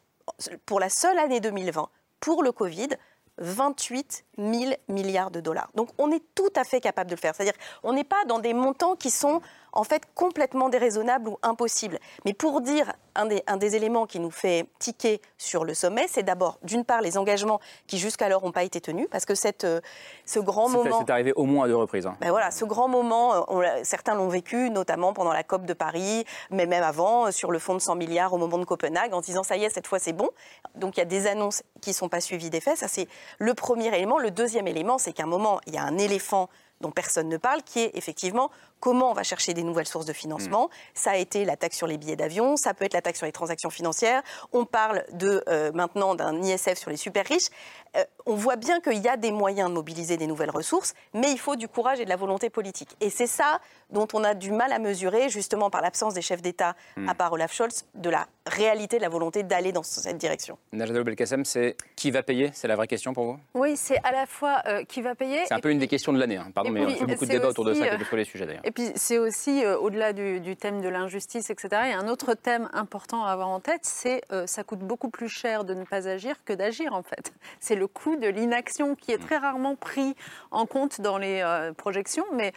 [0.66, 1.90] pour la seule année 2020,
[2.22, 2.90] pour le Covid,
[3.38, 5.70] 28 000 milliards de dollars.
[5.76, 7.36] Donc on est tout à fait capable de le faire.
[7.36, 9.42] C'est-à-dire on n'est pas dans des montants qui sont
[9.74, 12.00] en fait complètement déraisonnables ou impossibles.
[12.26, 16.60] Mais pour dire un des, éléments qui nous fait tiquer sur le sommet, c'est d'abord,
[16.64, 19.82] d'une part, les engagements qui jusqu'alors n'ont pas été tenus, parce que cette, euh,
[20.26, 21.00] ce grand moment...
[21.00, 22.06] C'est arrivé au moins à deux reprises.
[22.06, 22.16] Hein.
[22.22, 26.26] Ben voilà, ce grand moment, euh, certains l'ont vécu, notamment pendant la COP de Paris,
[26.50, 29.22] mais même avant, euh, sur le fonds de 100 milliards au moment de Copenhague, en
[29.22, 30.30] disant, ça y est, cette fois c'est bon.
[30.76, 32.78] Donc il y a des annonces qui ne sont pas suivies des faits.
[32.78, 33.08] Ça, c'est
[33.40, 34.20] le premier élément.
[34.20, 36.50] Le deuxième élément, c'est qu'à un moment, il y a un éléphant
[36.84, 38.52] dont personne ne parle, qui est effectivement
[38.84, 40.66] comment on va chercher des nouvelles sources de financement.
[40.66, 40.70] Mm.
[40.94, 43.26] Ça a été la taxe sur les billets d'avion, ça peut être la taxe sur
[43.26, 44.22] les transactions financières.
[44.52, 47.48] On parle de euh, maintenant d'un ISF sur les super riches.
[47.96, 51.32] Euh, on voit bien qu'il y a des moyens de mobiliser des nouvelles ressources, mais
[51.32, 52.90] il faut du courage et de la volonté politique.
[53.00, 56.42] Et c'est ça dont on a du mal à mesurer, justement par l'absence des chefs
[56.42, 57.08] d'État, mm.
[57.08, 60.58] à part Olaf Scholz, de la réalité de la volonté d'aller dans cette direction.
[60.74, 62.50] Najat Belkacem, c'est qui va payer?
[62.54, 63.40] C'est la vraie question pour vous?
[63.54, 65.40] Oui, c'est à la fois euh, qui va payer.
[65.46, 66.52] C'est un peu une des questions de l'année, hein.
[66.54, 68.46] pardon, mais on fait beaucoup de débats autour de ça, quels que soient les sujets
[68.46, 72.08] d'ailleurs puis c'est aussi, euh, au-delà du, thème de l'injustice, etc., il y a un
[72.08, 75.74] autre thème important à avoir en tête, c'est euh, ça coûte beaucoup plus cher de
[75.74, 77.34] ne pas agir que d'agir, en fait.
[77.60, 80.16] C'est le coût de l'inaction qui est très rarement pris
[80.52, 82.54] en compte dans les euh, projections, mais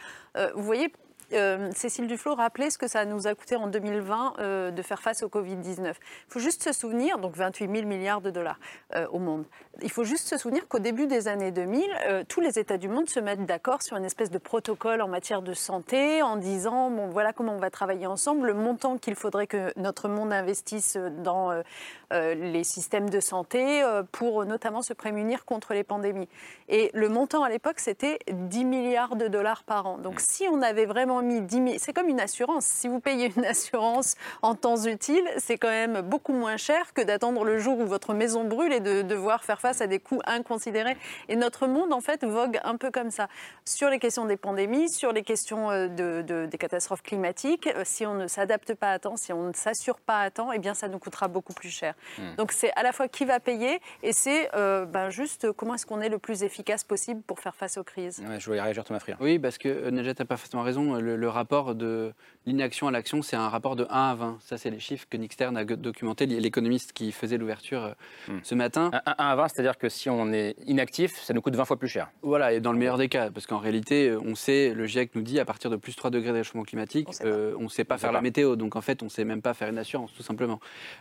[0.54, 0.92] vous voyez,
[1.32, 5.00] euh, Cécile Duflot rappelait ce que ça nous a coûté en 2020 euh, de faire
[5.00, 5.88] face au Covid-19.
[5.88, 5.94] Il
[6.28, 8.58] faut juste se souvenir, donc 28 000 milliards de dollars
[8.94, 9.44] euh, au monde.
[9.82, 13.10] Il faut juste se souvenir qu'au début des années 2000, tous les États du monde
[13.10, 17.08] se mettent d'accord sur une espèce de protocole en matière de santé, en disant bon
[17.08, 21.62] voilà comment on va travailler ensemble, le montant qu'il faudrait que notre monde investisse dans
[22.10, 26.28] les systèmes de santé pour notamment se prémunir contre les pandémies.
[26.70, 29.98] Et le montant à l'époque c'était 10 milliards de dollars par an.
[29.98, 31.68] Donc si on avait vraiment mis 10 000.
[31.78, 32.64] C'est comme une assurance.
[32.64, 37.02] Si vous payez une assurance en temps utile, c'est quand même beaucoup moins cher que
[37.02, 40.20] d'attendre le jour où votre maison brûle et de devoir faire face à des coûts
[40.26, 40.96] inconsidérés.
[41.28, 43.28] Et notre monde, en fait, vogue un peu comme ça.
[43.64, 48.06] Sur les questions des pandémies, sur les questions euh, de, des catastrophes climatiques, euh, si
[48.06, 50.74] on ne s'adapte pas à temps, si on ne s'assure pas à temps, eh bien,
[50.74, 51.94] ça nous coûtera beaucoup plus cher.
[52.18, 52.34] Hmm.
[52.36, 55.86] Donc, c'est à la fois qui va payer et c'est euh, ben, juste comment est-ce
[55.86, 58.22] qu'on est le plus efficace possible pour faire face aux crises.
[58.38, 59.16] je voulais réagir, Thomas Frier.
[59.20, 62.12] Oui, parce que Najat a parfaitement raison le, rapport de
[62.46, 64.38] l'inaction à l'action, c'est un rapport de 1 à 20.
[64.40, 67.92] Ça, c'est les chiffres que Nick Stern a documenté, l'économiste qui faisait l'ouverture euh,
[68.32, 68.40] hmm.
[68.42, 68.90] ce matin.
[69.06, 71.88] 1 à 20, c'est-à-dire que si on est inactif, ça nous coûte 20 fois plus
[71.88, 72.10] cher.
[72.22, 75.14] Voilà, et dans le meilleur des cas, parce qu'en réalité, euh, on sait, le GIEC
[75.14, 77.94] nous dit, à partir de plus 3 degrés de réchauffement climatique, on ne sait pas
[77.94, 78.56] euh, faire la météo.
[78.56, 80.60] Donc en fait, on ne sait même pas faire une assurance, tout simplement.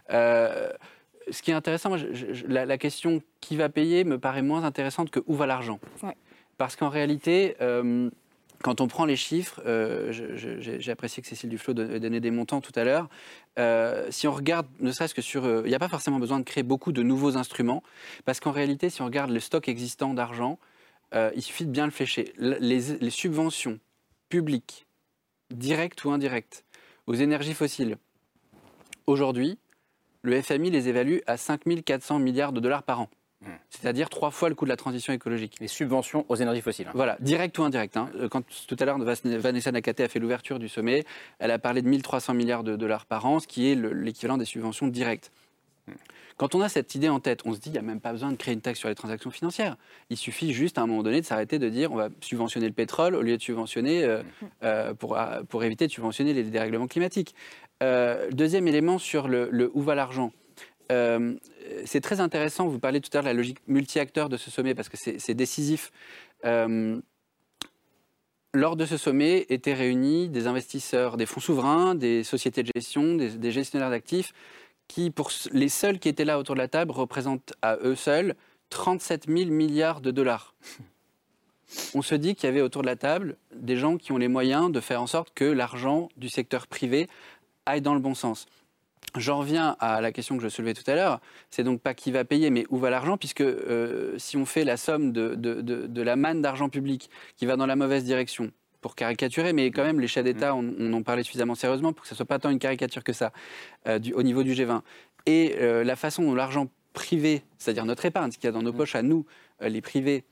[0.09, 1.95] ce qui est intéressant,
[2.47, 5.79] la, question qui va payer me paraît moins intéressante que où va l'argent?
[6.57, 7.55] Parce qu'en réalité,
[8.65, 12.71] quand on prend les chiffres, euh, j'ai apprécié que Cécile Duflot donnait des montants tout
[12.73, 13.09] à l'heure.
[13.59, 15.45] Euh, si on regarde, ne serait-ce que sur.
[15.45, 17.83] Euh, il n'y a pas forcément besoin de créer beaucoup de nouveaux instruments,
[18.25, 20.57] parce qu'en réalité, si on regarde le stock existant d'argent,
[21.13, 22.33] il suffit de bien le flécher.
[22.39, 23.79] Les, subventions
[24.29, 24.87] publiques,
[25.51, 26.65] directes ou indirectes,
[27.05, 27.97] aux énergies fossiles,
[29.05, 29.59] aujourd'hui,
[30.23, 33.09] le FMI les évalue à 5 400 milliards de dollars par an.
[33.69, 35.57] C'est-à-dire trois fois le coût de la transition écologique.
[35.59, 36.87] Les subventions aux énergies fossiles.
[36.87, 36.93] Hein.
[36.95, 37.97] Voilà, direct ou indirect.
[37.97, 38.09] Hein.
[38.29, 41.03] Quand tout à l'heure Vanessa Nakate a fait l'ouverture du sommet,
[41.39, 44.45] elle a parlé de 1300 milliards de dollars par an, ce qui est l'équivalent des
[44.45, 45.31] subventions directes.
[46.37, 48.11] Quand on a cette idée en tête, on se dit qu'il n'y a même pas
[48.11, 49.77] besoin de créer une taxe sur les transactions financières.
[50.09, 52.73] Il suffit juste à un moment donné de s'arrêter de dire on va subventionner le
[52.73, 54.45] pétrole au lieu de subventionner, euh, hmm.
[54.63, 57.35] euh, pour, euh, pour, éviter de subventionner les dérèglements climatiques.
[58.31, 60.31] deuxième élément sur le, le où va l'argent.
[60.91, 61.35] Euh,
[61.85, 64.75] c'est très intéressant, vous parlez tout à l'heure de la logique multi-acteur de ce sommet,
[64.75, 65.91] parce que c'est décisif.
[66.45, 66.99] Euh,
[68.53, 73.15] lors de ce sommet étaient réunis des investisseurs, des fonds souverains, des sociétés de gestion,
[73.15, 74.33] des, gestionnaires d'actifs,
[74.87, 78.35] qui, pour les seuls qui étaient là autour de la table, représentent à eux seuls
[78.69, 80.55] 37 000 milliards de dollars.
[81.95, 84.27] On se dit qu'il y avait autour de la table des gens qui ont les
[84.27, 87.09] moyens de faire en sorte que l'argent du secteur privé
[87.65, 88.45] aille dans le bon sens.
[89.15, 91.21] J'en reviens à la question que je soulevais tout à l'heure.
[91.49, 94.65] C'est donc pas qui va payer, mais où va l'argent, puisque euh, si on fait
[94.65, 99.51] la somme de, la manne d'argent public qui va dans la mauvaise direction, pour caricaturer,
[99.51, 100.75] mais quand même, les chefs d'État, mm.
[100.79, 103.31] on, en parlait suffisamment sérieusement pour que ce soit pas tant une caricature que ça
[103.87, 104.81] euh, au niveau du G20.
[105.25, 108.61] Et euh, la façon dont l'argent privé, c'est-à-dire notre épargne, ce qu'il y a dans
[108.61, 108.77] nos mm.
[108.77, 109.25] poches à nous,
[109.61, 110.23] les privés,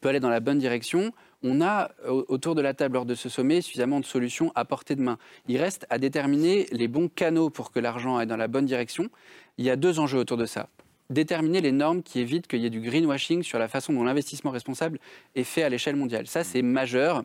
[0.00, 3.28] peut aller dans la bonne direction, on a autour de la table lors de ce
[3.28, 5.18] sommet suffisamment de solutions à portée de main.
[5.46, 9.08] Il reste à déterminer les bons canaux pour que l'argent aille dans la bonne direction.
[9.56, 10.68] Il y a deux enjeux autour de ça.
[11.10, 14.50] Déterminer les normes qui évitent qu'il y ait du greenwashing sur la façon dont l'investissement
[14.50, 14.98] responsable
[15.34, 16.26] est fait à l'échelle mondiale.
[16.26, 17.22] Ça, c'est majeur.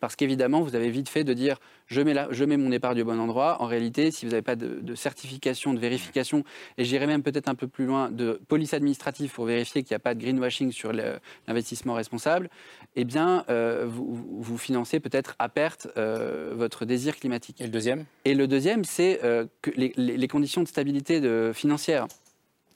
[0.00, 3.04] Parce qu'évidemment, vous avez vite fait de dire je mets, je mets mon épargne au
[3.04, 3.62] bon endroit.
[3.62, 6.44] En réalité, si vous n'avez pas de, certification, de vérification,
[6.78, 9.96] et j'irai même peut-être un peu plus loin, de police administrative pour vérifier qu'il n'y
[9.96, 12.50] a pas de greenwashing sur l'investissement responsable,
[12.96, 17.60] eh bien, euh, vous, financez peut-être à perte euh, votre désir climatique.
[17.60, 18.04] Et le deuxième?
[18.24, 22.06] Et le deuxième, c'est euh, que les, conditions de stabilité de, financière.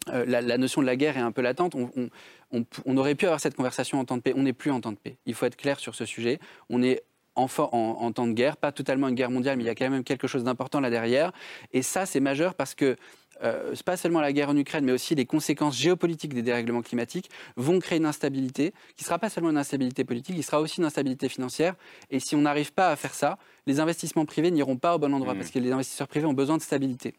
[0.07, 1.75] La, notion de la guerre est un peu latente.
[1.75, 2.11] On,
[2.53, 4.33] on, aurait pu avoir cette conversation en temps de paix.
[4.35, 5.17] On n'est plus en temps de paix.
[5.27, 6.41] Il faut être clair sur ce sujet.
[6.69, 7.03] On est
[7.41, 10.05] en, temps de guerre, pas totalement une guerre mondiale, mais il y a quand même
[10.05, 11.33] quelque chose d'important là derrière.
[11.73, 12.97] Et ça, c'est majeur parce que
[13.43, 17.31] euh, pas seulement la guerre en Ukraine, mais aussi les conséquences géopolitiques des dérèglements climatiques
[17.57, 20.79] vont créer une instabilité qui ne sera pas seulement une instabilité politique, qui sera aussi
[20.81, 21.75] une instabilité financière.
[22.11, 25.15] Et si on n'arrive pas à faire ça, les investissements privés n'iront pas au bon
[25.15, 25.39] endroit mmh.
[25.39, 27.15] parce que les investisseurs privés ont besoin de stabilité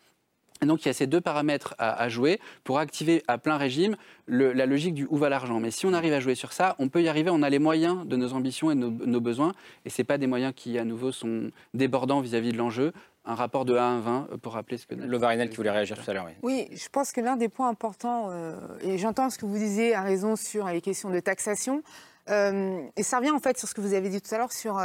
[0.65, 3.95] donc il y a ces deux paramètres à, jouer pour activer à plein régime
[4.27, 5.59] la logique du où va l'argent.
[5.59, 7.59] Mais si on arrive à jouer sur ça, on peut y arriver, on a les
[7.59, 9.53] moyens de nos ambitions et de nos, besoins,
[9.85, 12.93] et ce pas des moyens qui à nouveau sont débordants vis-à-vis de l'enjeu.
[13.23, 14.95] Un rapport de 1 à 20 euh, pour rappeler ce que...
[14.95, 16.25] Lovarinel qui voulait réagir tout à l'heure.
[16.25, 16.31] Oui.
[16.41, 19.93] oui, je pense que l'un des points importants, euh, et j'entends ce que vous disiez
[19.93, 21.83] à raison sur les questions de taxation,
[22.31, 24.51] euh, et ça revient en fait sur ce que vous avez dit tout à l'heure
[24.51, 24.81] sur,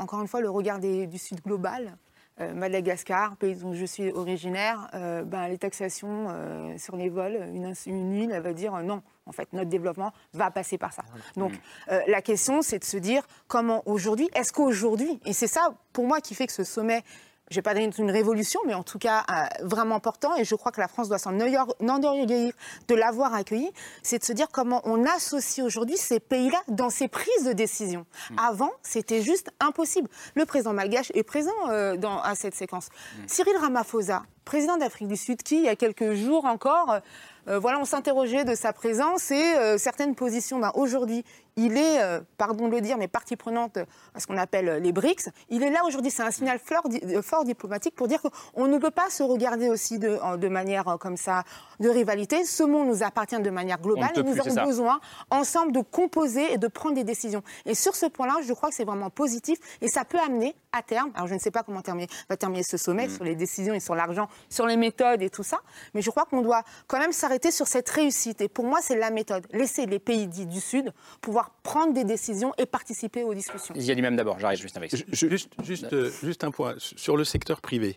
[0.00, 1.96] encore une fois, le regard du Sud global.
[2.40, 7.34] Euh, Madagascar, pays dont je suis originaire, euh, ben, les taxations euh, sur les vols,
[7.52, 9.02] une, une, île, elle va dire non.
[9.26, 11.02] En fait, notre développement va passer par ça.
[11.36, 11.52] Donc,
[11.88, 16.22] la question, c'est de se dire comment aujourd'hui, est-ce qu'aujourd'hui, et c'est ça pour moi
[16.22, 17.02] qui fait que ce sommet
[17.50, 20.54] je vais pas dire une révolution, mais en tout cas euh, vraiment important, et je
[20.54, 22.52] crois que la France doit s'en enorgueillir
[22.88, 23.70] de l'avoir accueilli,
[24.02, 28.06] c'est de se dire comment on associe aujourd'hui ces pays-là dans ces prises de décision.
[28.30, 28.38] Hmm.
[28.38, 30.08] Avant, c'était juste impossible.
[30.34, 32.88] Le président malgache est présent euh, dans, à cette séquence.
[32.88, 33.22] Hmm.
[33.26, 36.98] Cyril Ramaphosa, président d'Afrique du Sud, qui, il y a quelques jours encore,
[37.48, 40.58] euh, voilà, on s'interrogeait de sa présence et certaines positions.
[40.58, 41.24] Ben, Aujourd'hui,
[41.58, 43.78] il est, euh, pardon de le dire, mais partie prenante
[44.14, 45.28] à ce qu'on appelle les BRICS.
[45.50, 48.92] Il est là aujourd'hui, c'est un signal euh, fort, diplomatique pour dire qu'on ne peut
[48.92, 51.42] pas se regarder aussi de, de manière euh, comme ça,
[51.80, 52.44] de rivalité.
[52.44, 56.58] Ce monde nous appartient de manière globale et nous avons besoin ensemble de composer et
[56.58, 57.42] de prendre des décisions.
[57.66, 60.82] Et sur ce point-là, je crois que c'est vraiment positif et ça peut amener à
[60.82, 63.10] terme, alors je ne sais pas comment terminer, va terminer ce sommet mm.
[63.10, 65.60] sur les décisions et sur l'argent, sur les méthodes et tout ça,
[65.94, 68.40] mais je crois qu'on doit quand même s'arrêter sur cette réussite.
[68.42, 69.46] Et pour moi, c'est la méthode.
[69.50, 73.74] Laisser les pays dits du Sud pouvoir prendre des décisions et participer aux discussions.
[73.76, 74.98] Il y a lui-même d'abord, j'arrive juste avec ça.
[75.12, 77.96] Juste, juste, euh, juste un point, sur le secteur privé.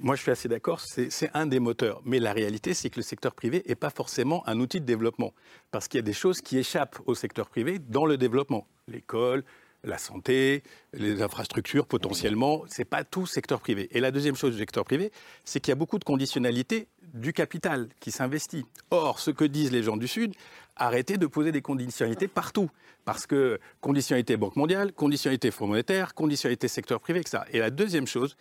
[0.00, 2.02] Moi, je suis assez d'accord, c'est un des moteurs.
[2.04, 5.32] Mais la réalité, c'est que le secteur privé n'est pas forcément un outil de développement.
[5.70, 8.66] Parce qu'il y a des choses qui échappent au secteur privé dans le développement.
[8.88, 9.44] L'école,
[9.84, 12.64] la santé, les infrastructures potentiellement.
[12.68, 13.88] C'est pas tout secteur privé.
[13.92, 15.12] Et la deuxième chose du secteur privé,
[15.44, 18.64] c'est qu'il y a beaucoup de conditionnalités du capital qui s'investit.
[18.90, 20.34] Or, ce que disent les gens du Sud,
[20.76, 22.70] arrêtez de poser des conditionnalités partout.
[23.04, 27.42] Parce que conditionnalité Banque mondiale, conditionnalité Fonds monétaire, conditionnalité secteur privé, etc.
[27.52, 28.36] Et la deuxième chose,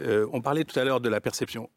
[0.00, 1.70] euh, on parlait tout à l'heure de la perception.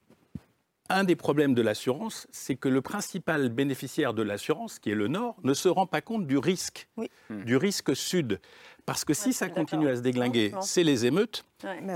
[0.90, 5.10] Un des problèmes de l'assurance, c'est que le principal bénéficiaire de l'assurance, qui est le
[5.10, 6.88] Nord, ne se rend pas compte du risque,
[7.30, 8.40] du risque Sud.
[8.86, 11.44] Parce que si ça continue à se déglinguer, c'est les émeutes,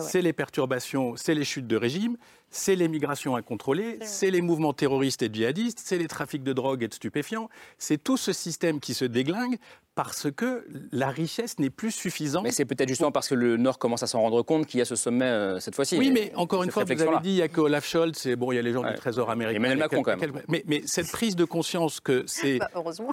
[0.01, 2.17] c'est les perturbations, c'est les chutes de régime,
[2.51, 6.83] c'est les migrations incontrôlées, c'est les mouvements terroristes et djihadistes, c'est les trafics de drogue
[6.83, 9.57] et de stupéfiants, c'est tout ce système qui se déglingue
[9.95, 12.43] parce que la richesse n'est plus suffisante.
[12.43, 14.81] Mais c'est peut-être justement parce que le Nord commence à s'en rendre compte qu'il y
[14.81, 15.97] a ce sommet euh, cette fois-ci.
[15.97, 18.35] Oui, mais encore une fois, vous avez dit, il n'y a que Olaf Scholz, et
[18.35, 19.57] bon, il y a les gens du Trésor américain.
[19.57, 20.41] Emmanuel Macron, quand même.
[20.47, 22.69] Mais, cette prise de conscience que c'est bah,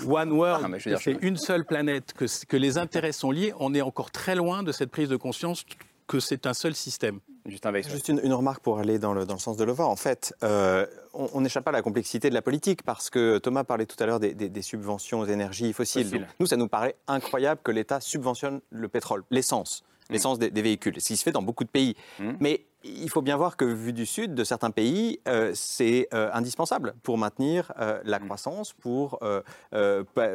[0.07, 3.83] one world, ah, c'est une seule planète, que, que les intérêts sont liés, on est
[3.83, 5.65] encore très loin de cette prise de conscience
[6.09, 7.21] que c'est un seul système.
[7.47, 9.87] Juste, une, remarque pour aller dans le, dans le sens de l'OVA.
[9.87, 13.65] En fait, euh, on n'échappe pas à la complexité de la politique parce que Thomas
[13.65, 16.27] parlait tout à l'heure des, subventions aux énergies fossiles.
[16.41, 21.01] nous, ça nous paraît incroyable que l'État subventionne le pétrole, l'essence, l'essence des, véhicules.
[21.01, 21.95] Ce qui se fait dans beaucoup de pays.
[22.19, 22.33] Mmh.
[22.41, 26.31] Mais il faut bien voir que, vu du sud de certains pays, euh, c'est euh,
[26.33, 28.25] indispensable pour maintenir euh, la mm.
[28.25, 29.21] croissance, pour,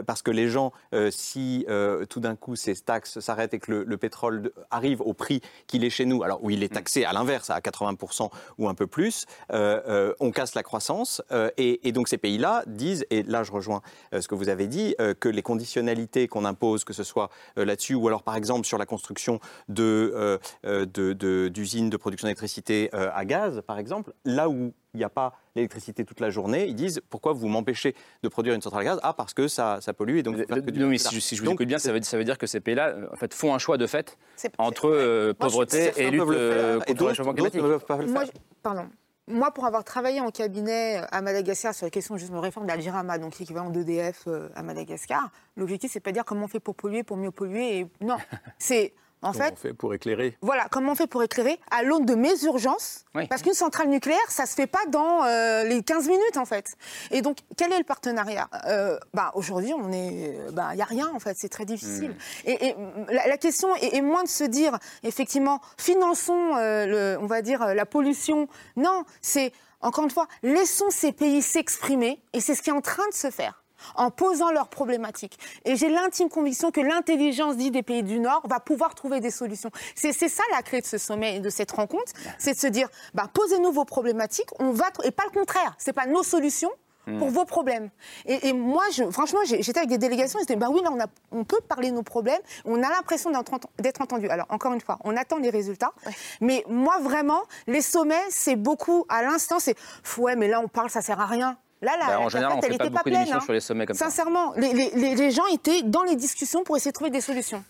[0.05, 0.71] parce que les gens,
[1.09, 1.65] si
[2.09, 5.89] tout d'un coup ces taxes s'arrêtent et que le, pétrole arrive au prix qu'il est
[5.89, 6.75] chez nous, alors où il est mm.
[6.75, 11.21] taxé à l'inverse, à 80% ou un peu plus, on casse la croissance.
[11.57, 14.95] Et, et, donc ces pays-là disent, et là je rejoins ce que vous avez dit,
[15.19, 18.85] que les conditionnalités qu'on impose, que ce soit là-dessus ou alors par exemple sur la
[18.85, 24.97] construction d'usines de, de, de production l'électricité euh, à gaz, par exemple, là où il
[24.97, 28.61] n'y a pas l'électricité toute la journée, ils disent pourquoi vous m'empêchez de produire une
[28.61, 28.99] centrale à gaz?
[29.03, 30.37] Ah, parce que ça, ça pollue et donc.
[30.37, 32.59] Euh, non, mais si, je vous écoute bien, ça veut, ça veut, dire que ces
[32.59, 34.17] pays-là euh, en fait, font un choix de fait
[34.57, 37.61] entre pauvreté et lutte contre le changement climatique.
[37.61, 38.23] Moi,
[38.61, 38.87] pardon.
[39.25, 43.17] Moi, pour avoir travaillé en cabinet à Madagascar sur la question justement de réforme d'Algirama,
[43.19, 47.03] donc l'équivalent d'EDF à Madagascar, l'objectif, c'est pas de dire comment on fait pour polluer,
[47.03, 47.79] pour mieux polluer.
[47.79, 47.87] Et...
[48.01, 48.17] Non,
[48.59, 52.05] c'est en comment on fait pour éclairer Voilà, comment on fait pour éclairer à l'aune
[52.05, 56.07] de mes urgences Parce qu'une centrale nucléaire, ça se fait pas dans euh, les 15
[56.07, 56.75] minutes en fait.
[57.11, 58.49] Et donc, quel est le partenariat?
[58.67, 62.11] Euh, bah, Aujourd'hui, on est, bah, il n'y a rien en fait, c'est très difficile.
[62.45, 62.49] Hmm.
[62.49, 62.75] Et,
[63.09, 67.85] la, question est, moins de se dire, effectivement, finançons, euh, le, on va dire, la
[67.85, 68.47] pollution.
[68.75, 72.81] Non, c'est encore une fois, laissons ces pays s'exprimer, et c'est ce qui est en
[72.81, 73.62] train de se faire
[73.95, 75.37] en posant leurs problématiques.
[75.65, 79.31] Et j'ai l'intime conviction que l'intelligence dit des pays du Nord va pouvoir trouver des
[79.31, 79.71] solutions.
[79.95, 82.89] C'est ça la clé de ce sommet et de cette rencontre, c'est de se dire,
[83.13, 85.75] bah, posez-nous vos problématiques, on va et pas le contraire.
[85.77, 86.71] C'est pas nos solutions,
[87.07, 87.19] hmm.
[87.19, 87.89] pour vos problèmes.
[88.25, 91.07] Et, moi, je, franchement, j'étais avec des délégations, ils disaient, bah oui, là, on, a,
[91.31, 94.29] on peut parler de nos problèmes, on a l'impression d'être entendu.
[94.29, 95.93] Alors, encore une fois, on attend les résultats.
[96.41, 99.75] Mais moi, vraiment, les sommets, c'est beaucoup, à l'instant, c'est,
[100.17, 101.57] ouais, mais là, on parle, ça sert à rien.
[101.83, 103.41] Là, là, bah, en général, on fait pas beaucoup d'émissions hein.
[103.41, 104.05] sur les sommets comme ça.
[104.05, 107.63] Sincèrement, les, gens étaient dans les discussions pour essayer de trouver des solutions.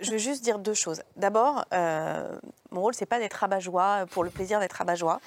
[0.00, 1.02] Je, vais juste dire deux choses.
[1.14, 2.36] D'abord, euh,
[2.72, 5.20] mon rôle, c'est pas d'être rabat-joie pour le plaisir d'être rabat-joie.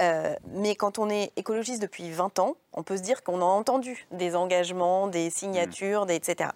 [0.00, 3.44] Euh, mais quand on est écologiste depuis 20 ans, on peut se dire qu'on a
[3.44, 6.50] entendu des engagements, des signatures, des, etc.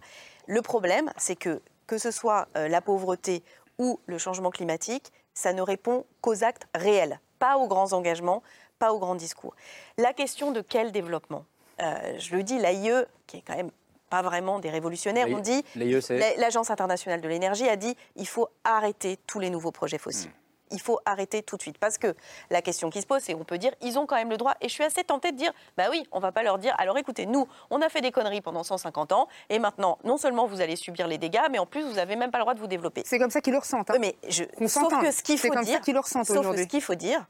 [0.48, 3.42] Le problème, c'est que que ce soit euh, la pauvreté
[3.78, 8.42] ou le changement climatique, ça ne répond qu'aux actes réels, pas aux grands engagements,
[8.78, 9.54] pas au grand discours.
[9.96, 11.44] La question de quel développement
[11.80, 13.70] euh, Je le dis, l'AIE, qui est quand même
[14.08, 19.18] pas vraiment des révolutionnaires, on dit, l'Agence internationale de l'énergie a dit, il faut arrêter
[19.26, 20.30] tous les nouveaux projets fossiles.
[20.30, 20.34] Hmm.
[20.70, 21.78] Il faut arrêter tout de suite.
[21.78, 22.14] Parce que
[22.50, 24.54] la question qui se pose, c'est on peut dire, ils ont quand même le droit.
[24.60, 26.98] Et je suis assez tentée de dire, bah oui, on va pas leur dire, alors
[26.98, 30.60] écoutez, nous, on a fait des conneries pendant 150 ans, et maintenant, non seulement vous
[30.60, 32.66] allez subir les dégâts, mais en plus, vous n'avez même pas le droit de vous
[32.66, 33.02] développer.
[33.06, 33.90] C'est comme ça qu'ils le ressentent.
[33.90, 33.98] Hein.
[33.98, 37.26] mais je, sauf que ce qu'il faut dire, sauf que ce qu'il faut dire,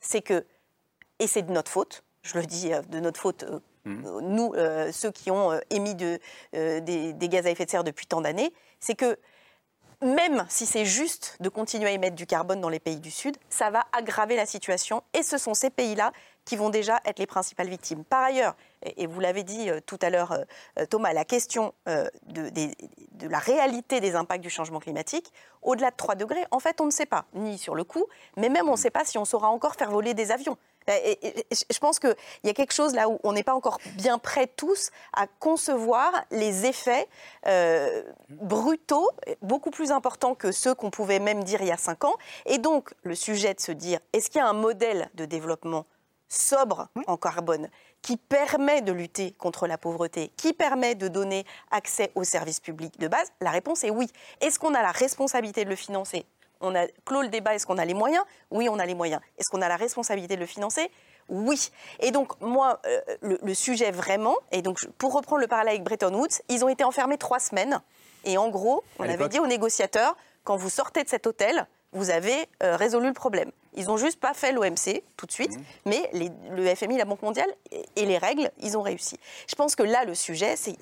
[0.00, 0.46] c'est que
[1.18, 4.20] et c'est de notre faute, je le dis euh, de notre faute, euh, mmh.
[4.20, 6.18] nous, euh, ceux qui ont émis de,
[6.52, 9.18] des, gaz à effet de serre depuis tant d'années, c'est que
[10.00, 13.36] même si c'est juste de continuer à émettre du carbone dans les pays du Sud,
[13.48, 15.02] ça va aggraver la situation.
[15.12, 16.12] Et ce sont ces pays-là
[16.44, 18.04] qui vont déjà être les principales victimes.
[18.04, 18.54] Par ailleurs,
[18.96, 20.38] et vous l'avez dit tout à l'heure,
[20.88, 22.10] Thomas, la question de,
[22.48, 26.86] de, la réalité des impacts du changement climatique, au-delà de 3 degrés, en fait, on
[26.86, 29.24] ne sait pas, ni sur le coup, mais même on ne sait pas si on
[29.24, 30.56] saura encore faire voler des avions.
[30.88, 34.18] Et, je pense qu'il y a quelque chose là où on n'est pas encore bien
[34.18, 37.08] prêts tous à concevoir les effets
[37.46, 39.10] euh, brutaux,
[39.42, 42.14] beaucoup plus importants que ceux qu'on pouvait même dire il y a cinq ans.
[42.46, 45.86] Et donc, le sujet de se dire, est-ce qu'il y a un modèle de développement
[46.28, 47.68] sobre en carbone
[48.02, 52.98] qui permet de lutter contre la pauvreté, qui permet de donner accès aux services publics
[52.98, 53.32] de base?
[53.40, 54.08] La réponse est oui.
[54.40, 56.26] Est-ce qu'on a la responsabilité de le financer?
[56.60, 58.24] On a clos le débat, est-ce qu'on a les moyens?
[58.50, 59.20] Oui, on a les moyens.
[59.38, 60.90] Est-ce qu'on a la responsabilité de le financer?
[61.28, 61.70] Oui.
[62.00, 66.14] Et donc, moi, euh, le, sujet vraiment, et donc pour reprendre le parallèle avec Bretton
[66.14, 67.80] Woods, ils ont été enfermés trois semaines.
[68.24, 72.10] Et en gros, on avait dit aux négociateurs, quand vous sortez de cet hôtel, vous
[72.10, 73.50] avez euh, résolu le problème.
[73.74, 75.62] Ils n'ont juste pas fait l'OMC tout de suite, mmh.
[75.86, 79.18] mais le FMI, la Banque mondiale et, les règles, ils ont réussi.
[79.48, 80.76] Je pense que là, le sujet, c'est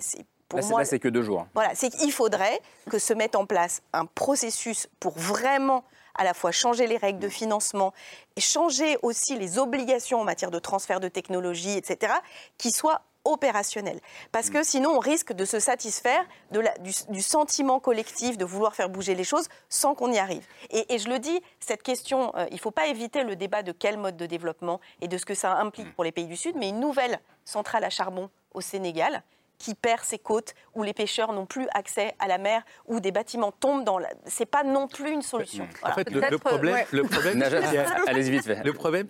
[0.49, 0.85] pour là, moi.
[0.85, 1.47] c'est que deux jours.
[1.55, 5.85] Voilà, c'est qu'il faudrait que se mette en place un processus pour vraiment
[6.17, 7.93] à la fois changer les règles de financement,
[8.37, 12.13] et changer aussi les obligations en matière de transfert de technologie, etc.,
[12.59, 14.01] qui soient opérationnels.
[14.31, 18.75] Parce que sinon, on risque de se satisfaire de la, du, sentiment collectif de vouloir
[18.75, 20.47] faire bouger les choses sans qu'on y arrive.
[20.71, 23.73] Et, je le dis, cette question, euh, il ne faut pas éviter le débat de
[23.73, 26.55] quel mode de développement et de ce que ça implique pour les pays du Sud,
[26.57, 29.23] mais une nouvelle centrale à charbon au Sénégal,
[29.59, 33.13] qui perd ses côtes, où les pêcheurs n'ont plus accès à la mer, où des
[33.13, 34.09] bâtiments tombent dans la...
[34.27, 35.67] C'est pas non plus une solution.
[35.83, 36.85] En fait, le, problème...
[36.93, 37.43] Le problème
[38.07, 38.63] allez-y vite fait.
[38.65, 39.09] Le problème...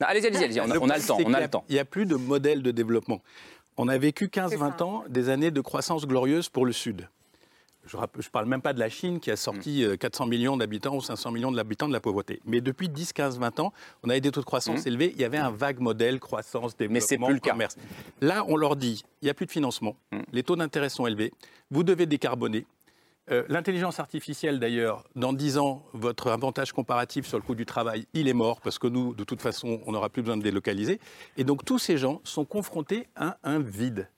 [0.00, 1.64] Allez-y, allez-y, on, on, a le temps, on a le temps.
[1.68, 3.22] Il n'y a plus de modèle de développement.
[3.78, 7.08] On a vécu 15-20 ans des années de croissance glorieuse pour le Sud.
[7.86, 10.26] Je ne parle même pas de la Chine qui a sorti 400 mm.
[10.26, 12.40] euh, millions d'habitants ou 500 millions d'habitants de la pauvreté.
[12.44, 13.72] Mais depuis 10, 15, 20 ans,
[14.02, 14.88] on avait des taux de croissance mm.
[14.88, 15.12] élevés.
[15.14, 17.76] Il y avait un vague modèle croissance, développement, Mais c'est plus le commerce.
[18.20, 20.18] Là, on leur dit, il n'y a plus de financement, mm.
[20.32, 21.32] les taux d'intérêt sont élevés,
[21.70, 22.66] vous devez décarboner.
[23.28, 28.06] Euh, l'intelligence artificielle, d'ailleurs, dans 10 ans, votre avantage comparatif sur le coût du travail,
[28.14, 31.00] il est mort, parce que nous, de toute façon, on n'aura plus besoin de délocaliser.
[31.36, 34.08] Et donc, tous ces gens sont confrontés à un vide.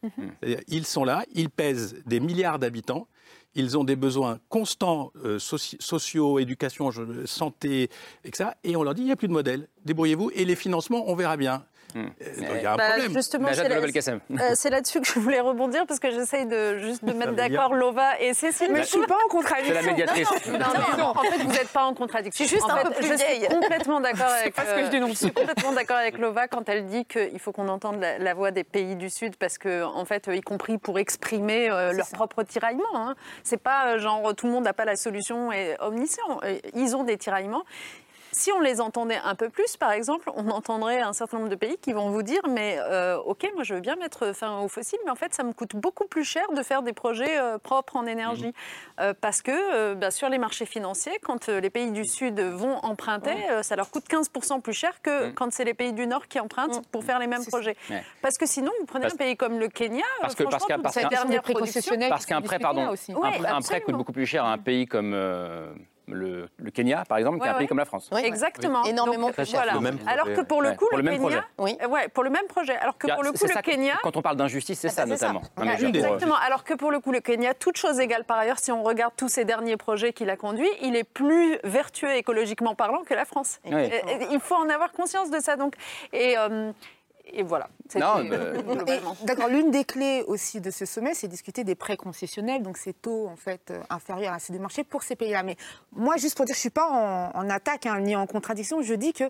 [0.68, 3.08] Ils sont là, ils pèsent des milliards d'habitants,
[3.54, 6.90] ils ont des besoins constants euh, sociaux, éducation,
[7.24, 7.90] santé,
[8.24, 8.50] etc.
[8.64, 10.30] Et on leur dit, il n'y a plus de modèle, débrouillez-vous.
[10.34, 11.64] Et les financements, on verra bien.
[11.96, 13.12] Euh, il y a un bah, problème.
[13.12, 17.32] Justement, euh, c'est là-dessus que je voulais rebondir parce que j'essaye de juste de mettre
[17.32, 18.70] d'accord Lova et Cécile.
[18.72, 19.74] Mais je suis pas en contradiction.
[19.74, 20.28] C'est la médiatrice.
[20.48, 20.58] Non,
[20.98, 22.44] non, en fait, vous n'êtes pas en contradiction.
[22.44, 23.40] Je suis juste un peu plus vieille.
[23.40, 24.54] Je suis complètement d'accord avec.
[24.54, 25.10] Parce que je dénonce.
[25.10, 28.50] Je suis complètement d'accord avec Lova quand elle dit qu'il faut qu'on entende la, voix
[28.50, 32.84] des pays du Sud parce que, en fait, y compris pour exprimer leur propre tiraillement.
[32.94, 33.14] Hein.
[33.42, 36.40] C'est pas genre tout le monde n'a pas la solution et omniscient.
[36.74, 37.64] Ils ont des tiraillements.
[38.38, 41.56] Si on les entendait un peu plus, par exemple, on entendrait un certain nombre de
[41.56, 44.68] pays qui vont vous dire mais euh, ok, moi je veux bien mettre fin aux
[44.68, 47.58] fossiles, mais en fait ça me coûte beaucoup plus cher de faire des projets euh,
[47.58, 48.52] propres en énergie, mhm.
[49.00, 53.34] euh, parce que bah, sur les marchés financiers, quand les pays du Sud vont emprunter,
[53.62, 56.86] ça leur coûte 15% plus cher que quand c'est les pays du Nord qui empruntent
[56.92, 57.76] pour faire les mêmes projets.
[58.22, 60.94] Parce que sinon, vous prenez un pays comme le Kenya, parce que parce qu'un parce
[62.24, 65.12] qu'un prêt, pardon, un, prêt coûte beaucoup plus cher à un pays comme
[66.08, 68.10] le, Kenya, par exemple, qui est un pays comme la France.
[68.22, 68.84] Exactement.
[68.84, 69.64] Énormément plus cher.
[70.06, 71.86] Alors que pour le coup, le, Kenya, projet.
[71.86, 72.76] Ouais, pour le même projet.
[72.76, 73.94] Alors que pour le coup, le Kenya.
[74.02, 75.42] Quand on parle d'injustice, c'est ah, ça notamment.
[75.62, 76.36] exactement.
[76.36, 79.12] Alors que pour le coup, le Kenya, toute chose égale par ailleurs, si on regarde
[79.16, 83.24] tous ces derniers projets qu'il a conduits, il est plus vertueux écologiquement parlant que la
[83.24, 83.60] France.
[83.64, 85.56] il faut en avoir conscience de ça.
[85.56, 85.74] Donc,
[86.12, 86.72] et, euh,
[87.32, 87.68] et voilà.
[87.94, 89.48] D'accord.
[89.48, 93.26] L'une des clés aussi de ce sommet, c'est discuter des prêts concessionnels, donc ces taux
[93.28, 95.42] en fait euh, inférieurs à ceux du marché pour ces pays-là.
[95.42, 95.56] Mais
[95.92, 98.82] moi, juste pour dire, je suis pas en, attaque hein, ni en contradiction.
[98.82, 99.24] Je dis que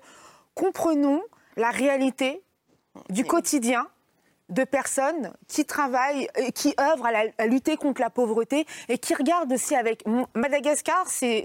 [0.55, 1.23] comprenons
[1.57, 2.43] la réalité
[3.11, 3.87] du quotidien
[4.49, 9.75] de personnes qui travaillent, qui œuvrent à, lutter contre la pauvreté et qui regardent aussi
[9.75, 11.43] avec Madagascar, c'est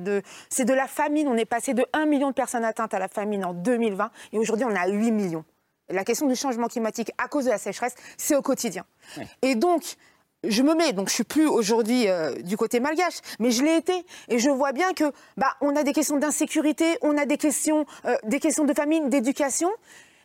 [0.00, 0.22] de,
[0.58, 1.28] de la famine.
[1.28, 4.38] On est passé de 1 million de personnes atteintes à la famine en 2020 et
[4.38, 5.44] aujourd'hui on a 8 millions
[5.92, 8.84] la question du changement climatique à cause de la sécheresse, c'est au quotidien.
[9.42, 9.96] Et donc,
[10.44, 13.76] je me mets, donc je suis plus aujourd'hui euh, du côté malgache, mais je l'ai
[13.76, 13.94] été,
[14.28, 15.04] et je vois bien que
[15.36, 19.08] bah on a des questions d'insécurité, on a des questions, euh, des questions de famine,
[19.08, 19.70] d'éducation,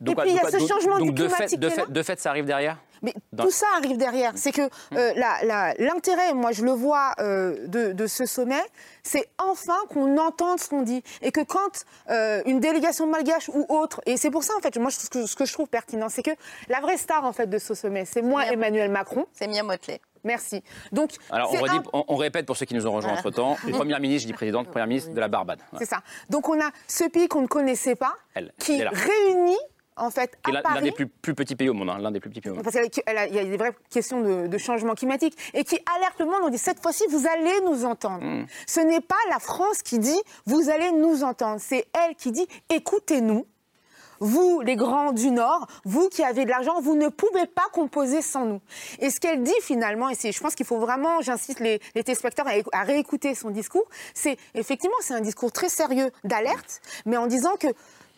[0.05, 1.59] et puis il y a ce changement donc climatique.
[1.59, 2.78] De fait, de fait, ça arrive derrière?
[3.01, 4.33] Mais tout ça arrive derrière.
[4.35, 5.13] C'est que euh,
[5.79, 8.63] l'intérêt, moi je le vois euh, de, ce sommet,
[9.03, 11.03] c'est enfin qu'on entende ce qu'on dit.
[11.21, 14.77] Et que quand euh, une délégation malgache ou autre, et c'est pour ça en fait,
[14.77, 16.31] moi ce que, ce que je trouve pertinent, c'est que
[16.69, 19.25] la vraie star en fait de ce sommet, c'est moi Emmanuel Macron.
[19.33, 19.99] C'est Mia Motley.
[20.23, 20.61] Merci.
[20.91, 23.55] Donc, Alors, on, redit, on, répète pour ceux qui nous ont rejoints entre-temps.
[23.71, 25.61] Première ministre, je dis présidente, première ministre de la Barbade.
[25.77, 26.01] C'est ça.
[26.29, 28.13] Donc, on a ce pays qu'on ne connaissait pas,
[28.59, 29.57] qui réunit
[29.97, 32.51] en fait, l'un des plus, petits pays au monde, hein, l'un des plus petits pays
[32.51, 32.63] au monde.
[32.63, 36.41] Parce qu'il y a des vraies questions de, changement climatique et qui alerte le monde.
[36.43, 38.23] On dit cette fois-ci, vous allez nous entendre.
[38.23, 38.45] Hmm.
[38.65, 41.59] Ce n'est pas la France qui dit vous allez nous entendre.
[41.59, 43.45] C'est elle qui dit écoutez-nous.
[44.19, 48.23] Vous, les grands du Nord, vous qui avez de l'argent, vous ne pouvez pas composer
[48.23, 48.61] sans nous.
[48.97, 52.51] Et ce qu'elle dit finalement, et je pense qu'il faut vraiment, j'insiste les, les téléspectateurs
[52.51, 53.85] à, à réécouter son discours,
[54.15, 57.67] c'est effectivement c'est un discours très sérieux d'alerte, mais en disant que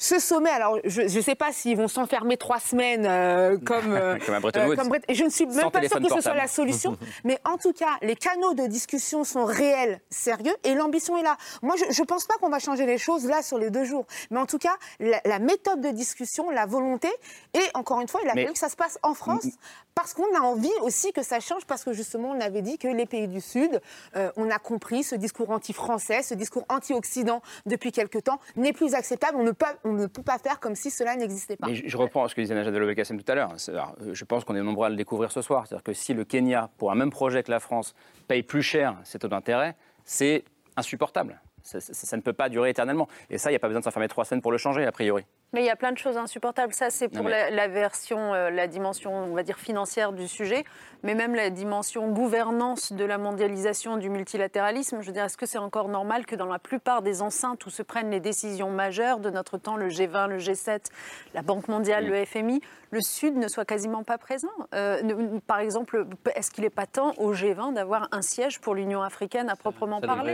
[0.01, 4.17] ce sommet, alors je ne sais pas s'ils vont s'enfermer trois semaines euh, comme, euh,
[4.25, 6.97] comme, Et je ne suis même pas sûre que ce soit la solution.
[7.25, 11.35] mais en tout cas, les canaux de discussion sont réels, sérieux, et l'ambition est là.
[11.61, 14.05] Moi, je ne pense pas qu'on va changer les choses là sur les deux jours.
[14.31, 17.09] Mais en tout cas, la, méthode de discussion, la volonté,
[17.53, 19.47] et encore une fois, il a fallu que ça se passe en France
[19.99, 22.87] parce qu'on a envie aussi que ça change, parce que justement, on avait dit que
[22.87, 23.81] les pays du Sud,
[24.15, 28.93] euh, on a compris ce discours anti-français, ce discours anti-occident depuis quelque temps, n'est plus
[28.93, 29.37] acceptable.
[29.37, 31.67] On ne, peut, on ne peut pas faire comme si cela n'existait pas.
[31.71, 33.53] je, reprends ce que disait Najat Vallaud-Belkacem tout à l'heure.
[33.69, 35.67] Euh, je pense qu'on est nombreux à le découvrir ce soir.
[35.67, 37.95] C'est-à-dire que si le Kenya, pour un même projet que la France,
[38.27, 39.75] paye plus cher ses taux d'intérêt,
[40.05, 40.43] c'est
[40.75, 41.41] insupportable.
[41.63, 43.07] Ça, ça, ne peut pas durer éternellement.
[43.29, 44.91] Et ça, il n'y a pas besoin de s'enfermer trois semaines pour le changer, a
[44.91, 45.25] priori.
[45.51, 46.73] Mais il y a plein de choses insupportables.
[46.73, 50.63] Ça, c'est pour la, version, euh, la dimension, on va dire, financière du sujet,
[51.01, 55.01] mais même la dimension gouvernance de la mondialisation, du multilatéralisme.
[55.01, 57.71] Je veux dire, est-ce que c'est encore normal que dans la plupart des enceintes où
[57.71, 60.85] se prennent les décisions majeures de notre temps, le G20, le G7,
[61.33, 64.47] la Banque mondiale, le FMI, le Sud ne soit quasiment pas présent?
[64.75, 69.01] Euh, Par exemple, est-ce qu'il n'est pas temps au G20 d'avoir un siège pour l'Union
[69.01, 70.33] africaine à proprement parler?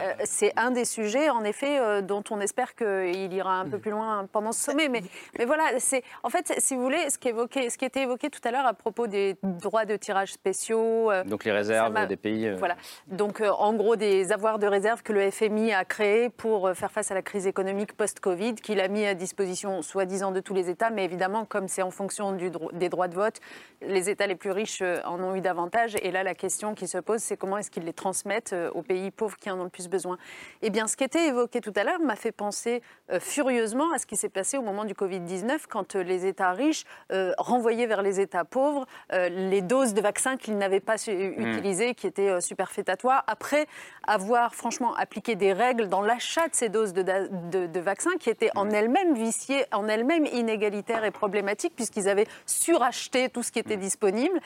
[0.00, 3.92] euh, c'est un des sujets, en effet, dont on espère qu'il ira un peu plus
[3.92, 4.88] loin pendant ce sommet.
[4.88, 5.02] Mais,
[5.38, 8.30] mais voilà, c'est en fait, si vous voulez, ce qui, évoqué, ce qui était évoqué
[8.30, 11.10] tout à l'heure à propos des droits de tirage spéciaux.
[11.10, 12.48] Euh, Donc les réserves des pays.
[12.48, 12.76] Euh, voilà.
[13.08, 16.90] Donc euh, en gros, des avoirs de réserve que le FMI a créés pour faire
[16.90, 20.70] face à la crise économique post-Covid, qu'il a mis à disposition, soi-disant, de tous les
[20.70, 20.90] États.
[20.90, 23.40] Mais évidemment, comme c'est en fonction du, des droits de vote,
[23.82, 25.96] les États les plus riches en ont eu davantage.
[26.02, 29.10] Et là, la question qui se pose, c'est comment est-ce qu'ils les transmettent aux pays
[29.10, 30.18] pauvres qui en ont le plus besoin?
[30.62, 32.82] Eh bien, ce qui était évoqué tout à l'heure m'a fait penser
[33.20, 36.84] furieusement à ce qui s'est passé au moment du Covid-19 quand euh, les États riches
[37.12, 41.34] euh, renvoyaient vers les États pauvres euh, les doses de vaccins qu'ils n'avaient pas hmm.
[41.38, 43.66] utilisées, qui étaient superfétatoires, après
[44.06, 48.50] avoir franchement appliqué des règles dans l'achat de ces doses de, de, vaccins qui étaient
[48.54, 48.74] en hmm.
[48.74, 53.80] elles-mêmes viciées, en elles-mêmes inégalitaires et problématiques, puisqu'ils avaient suracheté tout ce qui était hmm.
[53.80, 54.40] disponible,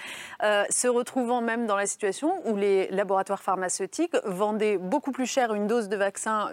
[0.70, 5.66] se retrouvant même dans la situation où les laboratoires pharmaceutiques vendaient beaucoup plus cher une
[5.66, 6.50] dose de vaccin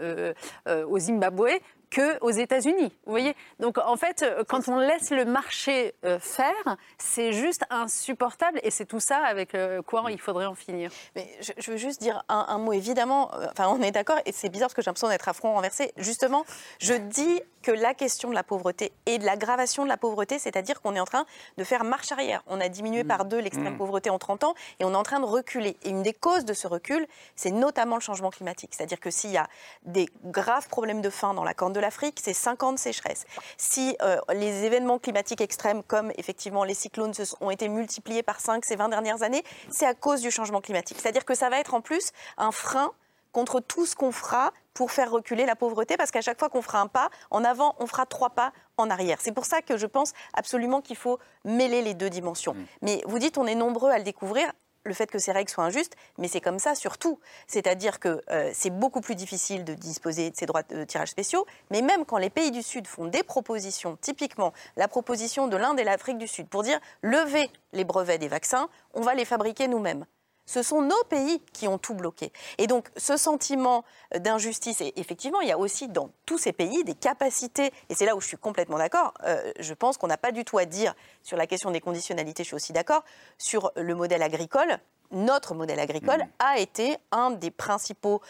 [0.88, 1.49] au Zimbabwe
[1.96, 2.93] qu'aux États-Unis.
[3.06, 7.64] Vous voyez Donc en fait, euh, quand on laisse le marché euh, faire, c'est juste
[7.70, 10.91] insupportable et c'est tout ça avec euh, quoi il faudrait en finir.
[11.16, 12.74] Mais je, veux juste dire un, mot.
[12.74, 15.54] Évidemment, enfin, on est d'accord et c'est bizarre parce que j'ai l'impression d'être à front
[15.54, 15.93] renversé.
[15.98, 16.46] Justement,
[16.80, 20.82] je dis que la question de la pauvreté et de l'aggravation de la pauvreté, c'est-à-dire
[20.82, 21.26] qu'on est en train
[21.58, 22.43] de faire marche arrière.
[22.46, 23.08] On a diminué mmh.
[23.08, 23.78] par deux l'extrême mmh.
[23.78, 25.76] pauvreté en 30 ans et on est en train de reculer.
[25.84, 28.72] Et une des causes de ce recul, c'est notamment le changement climatique.
[28.74, 29.48] C'est-à-dire que s'il y a
[29.84, 33.26] des graves problèmes de faim dans la corne de l'Afrique, c'est 50 sécheresses.
[33.58, 38.66] Si euh, les événements climatiques extrêmes, comme effectivement les cyclones, ont été multipliés par 5
[38.66, 40.98] ces 20 dernières années, c'est à cause du changement climatique.
[41.00, 42.92] C'est-à-dire que ça va être en plus un frein
[43.32, 46.62] contre tout ce qu'on fera pour faire reculer la pauvreté, parce qu'à chaque fois qu'on
[46.62, 49.20] fera un pas en avant, on fera trois pas en arrière.
[49.22, 52.54] C'est pour ça que je pense absolument qu'il faut mêler les deux dimensions.
[52.54, 52.66] Mm.
[52.82, 54.52] Mais vous dites, on est nombreux à le découvrir
[54.86, 57.20] le fait que ces règles soient injustes, mais c'est comme ça surtout.
[57.48, 61.46] C'est-à-dire que euh, c'est beaucoup plus difficile de disposer de ces droits de tirage spéciaux,
[61.72, 65.80] mais même quand les pays du Sud font des propositions, typiquement la proposition de l'Inde
[65.80, 69.68] et l'Afrique du Sud, pour dire lever les brevets des vaccins, on va les fabriquer
[69.68, 70.06] nous-mêmes
[70.46, 72.32] ce sont nos pays qui ont tout bloqué.
[72.58, 73.84] Et donc ce sentiment
[74.18, 78.06] d'injustice, et effectivement, il y a aussi dans tous ces pays des capacités, et c'est
[78.06, 80.66] là où je suis complètement d'accord, euh, je pense qu'on n'a pas du tout à
[80.66, 83.04] dire sur la question des conditionnalités, je suis aussi d'accord,
[83.38, 84.80] sur le modèle agricole.
[85.12, 86.30] Notre modèle agricole mmh.
[86.39, 88.22] a été un des principaux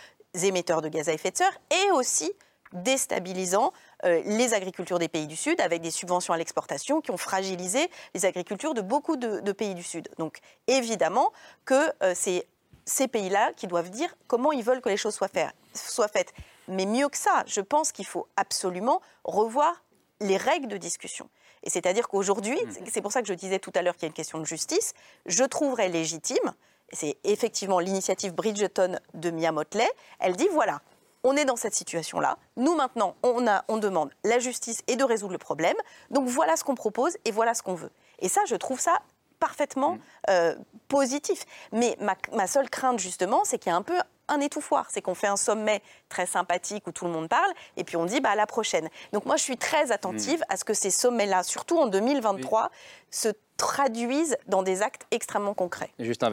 [0.44, 2.32] émetteurs de gaz à effet de serre et aussi
[2.74, 3.72] déstabilisant
[4.06, 8.26] les agricultures des pays du Sud avec des subventions à l'exportation qui ont fragilisé les
[8.26, 10.10] agricultures de beaucoup de, pays du Sud.
[10.18, 11.32] Donc évidemment
[11.66, 12.48] que euh, c'est
[12.86, 15.30] ces pays-là qui doivent dire comment ils veulent que les choses soient,
[15.74, 16.34] soient faites.
[16.68, 19.84] Mais mieux que ça, je pense qu'il faut absolument revoir
[20.20, 21.30] les règles de discussion.
[21.64, 22.86] Et c'est-à-dire qu'aujourd'hui, mmh.
[22.92, 24.46] c'est pour ça que je disais tout à l'heure qu'il y a une question de
[24.46, 24.94] justice,
[25.26, 26.54] je trouverais légitime,
[26.92, 29.90] c'est effectivement l'initiative Bridgeton de Mia Motley,
[30.20, 30.82] elle dit voilà,
[31.26, 32.38] on est dans cette situation-là.
[32.56, 35.76] Nous, maintenant, on, a, on demande la justice et de résoudre le problème.
[36.12, 37.92] Donc voilà ce qu'on propose et voilà ce qu'on veut.
[38.20, 39.00] Et ça, je trouve ça
[39.40, 40.00] parfaitement mm.
[40.30, 40.56] euh,
[40.88, 41.46] positif.
[41.74, 41.98] Mais
[42.32, 43.98] ma, seule crainte, justement, c'est qu'il y a un peu
[44.28, 44.86] un étouffoir.
[44.92, 48.06] C'est qu'on fait un sommet très sympathique où tout le monde parle et puis on
[48.06, 48.88] dit bah, à la prochaine.
[49.12, 50.54] Donc moi, je suis très attentive mm.
[50.54, 52.70] à ce que ces sommets-là, surtout en 2023,
[53.10, 55.90] se traduisent dans des actes extrêmement concrets.
[55.98, 56.30] Juste un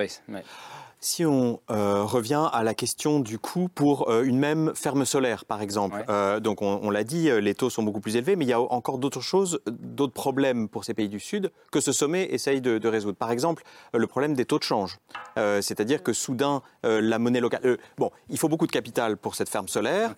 [1.04, 5.44] Si on euh, revient à la question du coût pour euh, une même ferme solaire,
[5.44, 8.48] par exemple, euh, donc on, l'a dit, les taux sont beaucoup plus élevés, mais il
[8.48, 12.28] y a encore d'autres choses, d'autres problèmes pour ces pays du Sud que ce sommet
[12.30, 13.16] essaye de, résoudre.
[13.16, 15.00] Par exemple, le problème des taux de change,
[15.36, 17.78] c'est-à-dire que soudain la monnaie locale.
[17.98, 20.14] bon, il faut beaucoup de capital pour cette ferme solaire,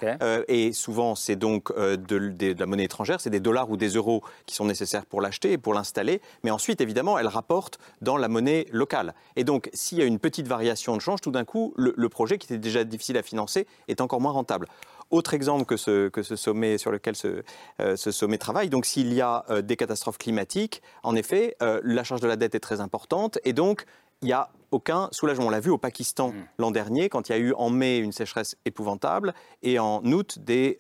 [0.48, 4.22] et souvent c'est donc de, de, la monnaie étrangère, c'est des dollars ou des euros
[4.44, 8.28] qui sont nécessaires pour l'acheter et pour l'installer, mais ensuite évidemment elle rapporte dans la
[8.28, 9.14] monnaie locale.
[9.36, 12.38] Et donc s'il y a une petite variation de change, tout d'un coup, le, projet
[12.38, 14.68] qui était déjà difficile à financer est encore moins rentable.
[15.10, 17.42] Autre exemple que ce, que ce sommet sur lequel ce,
[17.80, 21.80] euh, ce sommet travaille, donc s'il y a euh, des catastrophes climatiques, en effet, euh,
[21.84, 23.84] la charge de la dette est très importante et donc
[24.22, 25.46] il n'y a aucun soulagement.
[25.46, 26.34] On l'a vu au Pakistan mmh.
[26.58, 30.38] l'an dernier, quand il y a eu en mai une sécheresse épouvantable et en août
[30.40, 30.78] des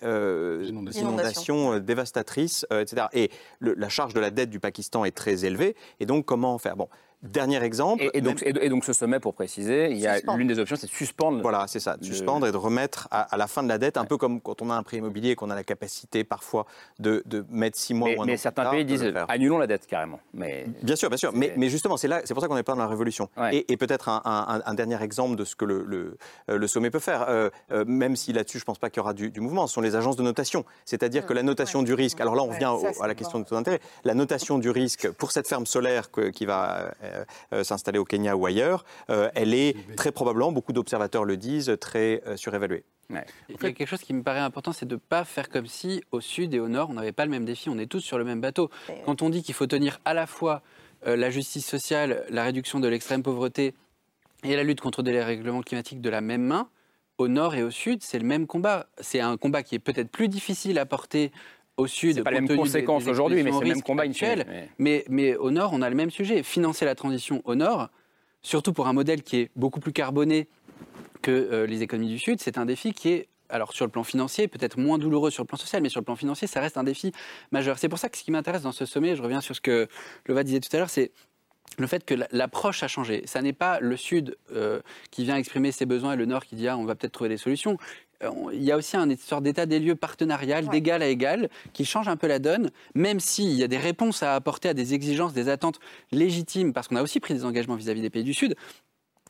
[0.96, 3.06] inondations, dévastatrices, etc.
[3.12, 3.30] Et
[3.60, 5.76] la charge de la dette du Pakistan est très élevée.
[6.00, 6.76] Et donc, comment faire?
[6.76, 6.88] Bon,
[7.24, 8.10] Dernier exemple.
[8.12, 10.86] Et, donc, et, donc, ce sommet, pour préciser, il y a l'une des options, c'est
[10.86, 11.40] de suspendre.
[11.40, 14.04] Voilà, c'est ça, de suspendre et de remettre à, la fin de la dette, un
[14.04, 16.66] peu comme quand on a un prêt immobilier qu'on a la capacité parfois
[16.98, 20.20] de, de mettre six mois ou un Mais certains pays disent annulons la dette carrément.
[20.32, 21.32] Mais bien sûr, bien sûr.
[21.34, 23.28] Mais, mais, justement, c'est là, c'est pour ça qu'on est pas dans la révolution.
[23.52, 26.16] Et, peut-être un, dernier exemple de ce que le, le,
[26.50, 29.00] euh, le sommet peut faire, euh, euh, même si là-dessus, je pense pas qu'il y
[29.00, 30.64] aura du, mouvement, ce sont les agences de notation.
[30.84, 32.20] C'est-à-dire que la notation du risque.
[32.20, 33.80] Alors là, on revient à la question de taux d'intérêt.
[34.04, 36.94] La notation du risque pour cette ferme solaire qui va
[37.62, 42.22] s'installer au Kenya ou ailleurs, euh, elle est très probablement, beaucoup d'observateurs le disent, très
[42.26, 42.84] euh, surévaluée.
[43.10, 45.66] Il y a quelque chose qui me paraît important, c'est de ne pas faire comme
[45.66, 48.00] si au sud et au nord, on n'avait pas le même défi, on est tous
[48.00, 48.70] sur le même bateau.
[49.04, 50.62] Quand on dit qu'il faut tenir à la fois
[51.06, 53.74] euh, la justice sociale, la réduction de l'extrême pauvreté
[54.42, 56.68] et la lutte contre les règlements climatiques de la même main,
[57.18, 58.86] au nord et au sud, c'est le même combat.
[58.98, 61.30] C'est un combat qui est peut-être plus difficile à porter
[61.76, 62.22] au sud.
[62.22, 64.68] pas les mêmes conséquences aujourd'hui, mais c'est le même combat actuel.
[64.78, 65.04] Mais...
[65.08, 65.36] mais...
[65.36, 66.42] au nord, on a le même sujet.
[66.42, 67.88] Financer la transition au nord,
[68.42, 70.48] surtout pour un modèle qui est beaucoup plus carboné
[71.22, 74.04] que euh, les économies du sud, c'est un défi qui est alors sur le plan
[74.04, 76.76] financier, peut-être moins douloureux sur le plan social, mais sur le plan financier, ça reste
[76.76, 77.12] un défi
[77.52, 77.78] majeur.
[77.78, 79.86] C'est pour ça que ce qui m'intéresse dans ce sommet, je reviens sur ce que
[80.26, 81.12] Leva disait tout à l'heure, c'est
[81.78, 83.22] le fait que l'approche a changé.
[83.26, 86.56] Ça n'est pas le Sud euh, qui vient exprimer ses besoins et le Nord qui
[86.56, 87.78] dit ah, on va peut-être trouver des solutions.
[88.22, 91.84] Euh, il y a aussi un sorte d'état des lieux partenarial, d'égal à égal, qui
[91.84, 94.94] change un peu la donne, même s'il y a des réponses à apporter à des
[94.94, 95.80] exigences, des attentes
[96.12, 98.56] légitimes, parce qu'on a aussi pris des engagements vis-à-vis des pays du Sud.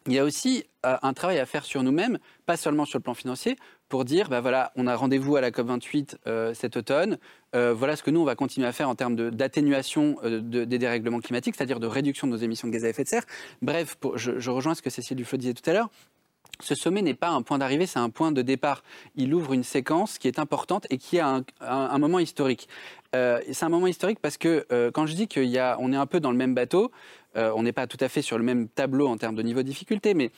[0.07, 3.03] Il y a aussi euh, un travail à faire sur nous-mêmes, pas seulement sur le
[3.03, 3.57] plan financier,
[3.89, 7.19] pour dire, bah voilà, on a rendez-vous à la COP28 euh, cet automne,
[7.53, 11.55] voilà ce que nous, on va continuer à faire en termes d'atténuation des dérèglements climatiques,
[11.57, 13.23] c'est-à-dire de réduction de nos émissions de gaz à effet de serre.
[13.63, 15.89] Bref, je, je rejoins ce que Cécile Duflo disait tout à l'heure,
[16.61, 18.83] ce sommet n'est pas un point d'arrivée, c'est un point de départ.
[19.17, 22.69] Il ouvre une séquence qui est importante et qui a un, moment historique.
[23.15, 26.21] Euh, c'est un moment historique parce que euh, quand je dis qu'on est un peu
[26.21, 26.91] dans le même bateau,
[27.37, 29.63] euh, on n'est pas tout à fait sur le même tableau en termes de niveau
[29.63, 30.31] de difficulté, mais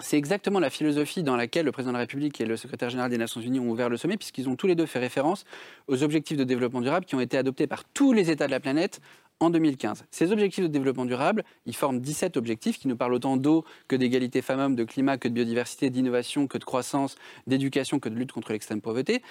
[0.00, 3.10] c'est exactement la philosophie dans laquelle le président de la République et le secrétaire général
[3.10, 5.44] des Nations Unies ont ouvert le sommet, puisqu'ils ont tous les deux fait référence
[5.88, 8.60] aux objectifs de développement durable qui ont été adoptés par tous les États de la
[8.60, 9.00] planète
[9.40, 10.04] en 2015.
[10.10, 13.96] Ces objectifs de développement durable, ils forment 17 objectifs qui nous parlent autant d'eau que
[13.96, 17.16] d'égalité femmes-hommes, de climat, que de biodiversité, d'innovation, que de croissance,
[17.46, 19.22] d'éducation, que de lutte contre l'extrême pauvreté.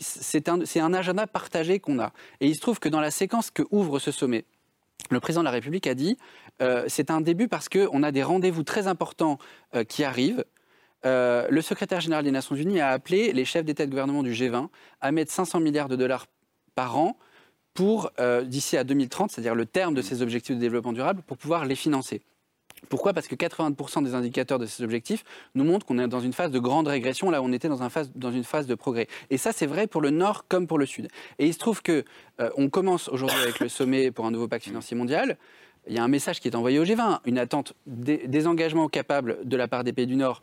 [0.00, 2.12] C'est un, agenda partagé qu'on a.
[2.40, 4.44] Et il se trouve que dans la séquence que ouvre ce sommet,
[5.10, 6.16] le président de la République a dit
[6.62, 9.38] euh, c'est un début parce qu'on a des rendez-vous très importants
[9.74, 10.44] euh, qui arrivent.
[11.04, 14.22] Euh, le secrétaire général des Nations Unies a appelé les chefs d'État et de gouvernement
[14.22, 14.68] du G20
[15.00, 16.26] à mettre 500 milliards de dollars
[16.74, 17.18] par an
[17.74, 21.36] pour, euh, d'ici à 2030, c'est-à-dire le terme de ces objectifs de développement durable, pour
[21.36, 22.22] pouvoir les financer.
[22.88, 23.12] Pourquoi?
[23.12, 26.50] Parce que 80% des indicateurs de ces objectifs nous montrent qu'on est dans une phase
[26.50, 29.08] de grande régression, là où on était dans, une phase de progrès.
[29.30, 31.08] Et ça, c'est vrai pour le Nord comme pour le Sud.
[31.38, 32.04] Et il se trouve que
[32.40, 35.38] euh, commence aujourd'hui avec le sommet pour un nouveau pacte financier mondial.
[35.86, 39.38] Il y a un message qui est envoyé au G20, une attente des engagements capables
[39.44, 40.42] de la part des pays du Nord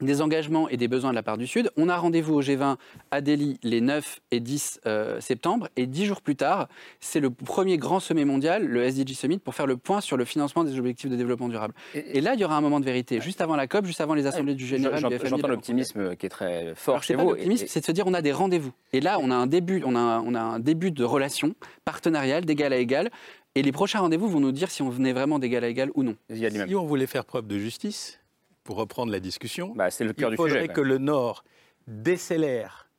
[0.00, 1.70] des engagements et des besoins de la part du Sud.
[1.76, 2.76] On a rendez-vous au G20
[3.10, 5.68] à Delhi les 9 et 10 euh, septembre.
[5.76, 6.68] Et dix jours plus tard,
[7.00, 10.24] c'est le premier grand sommet mondial, le SDG Summit, pour faire le point sur le
[10.24, 11.74] financement des objectifs de développement durable.
[11.94, 14.14] Et, là, il y aura un moment de vérité, juste avant la COP, juste avant
[14.14, 15.30] les assemblées du général du FMI.
[15.30, 17.30] J'entends l'optimisme qui est très fort chez vous.
[17.30, 18.72] L'optimisme, c'est de se dire on a des rendez-vous.
[18.92, 22.44] Et là, on a un début, on a, on a un début de relation partenariale
[22.44, 23.10] d'égal à égal.
[23.54, 26.02] Et les prochains rendez-vous vont nous dire si on venait vraiment d'égal à égal ou
[26.02, 26.14] non.
[26.30, 28.20] Si on voulait faire preuve de justice,
[28.66, 31.44] pour reprendre la discussion, bah, le cœur il faudrait que le Nord
[31.86, 32.90] décélère,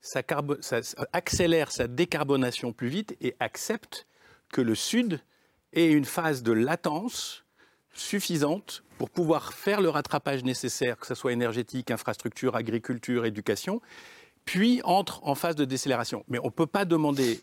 [0.00, 0.22] sa
[1.12, 4.06] accélère sa décarbonation plus vite et accepte
[4.52, 5.20] que le Sud
[5.72, 7.44] ait une phase de latence
[7.92, 13.80] suffisante pour pouvoir faire le rattrapage nécessaire, que ce soit énergétique, infrastructure, agriculture, éducation,
[14.44, 16.24] puis entre en phase de décélération.
[16.28, 17.40] Mais on ne peut pas demander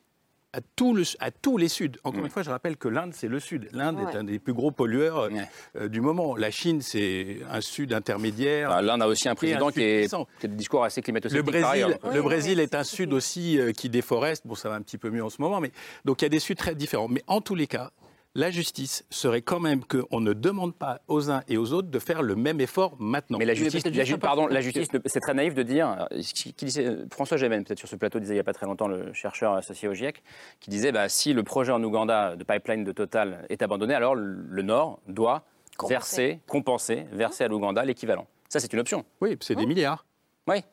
[0.54, 1.94] à, tout le, à tous les Suds.
[2.04, 3.68] Encore une fois, je rappelle que l'Inde, c'est le Sud.
[3.74, 5.30] L'Inde est un des plus gros pollueurs
[5.76, 6.36] euh, du moment.
[6.36, 8.70] La Chine, c'est un Sud intermédiaire.
[8.70, 11.54] Bah, L'Inde a aussi un président qui, est, qui, a des discours assez climato-sceptiques.
[11.54, 14.46] Le Brésil, le Brésil est un Sud aussi euh, qui déforeste.
[14.46, 15.72] Bon, ça va un petit peu mieux en ce moment, mais
[16.06, 17.08] donc il y a des Suds très différents.
[17.08, 17.92] Mais en tous les cas,
[18.36, 22.00] la justice serait quand même qu'on ne demande pas aux uns et aux autres de
[22.00, 23.38] faire le même effort maintenant.
[23.38, 23.84] Mais la justice,
[24.20, 27.96] pardon, la justice, c'est très naïf de dire, qui, disait, François Gémen, peut-être sur ce
[27.96, 30.24] plateau, disait il n'y a pas très longtemps, le chercheur associé au GIEC,
[30.60, 34.16] qui disait bah, si le projet en Ouganda de pipeline de Total est abandonné, alors
[34.16, 35.44] le Nord doit
[35.88, 38.28] verser, compenser, verser à l'Ouganda l'équivalent.
[38.50, 39.06] Ça, c'est une option.
[39.22, 40.06] Oui, c'est des milliards.
[40.48, 40.64] Oui.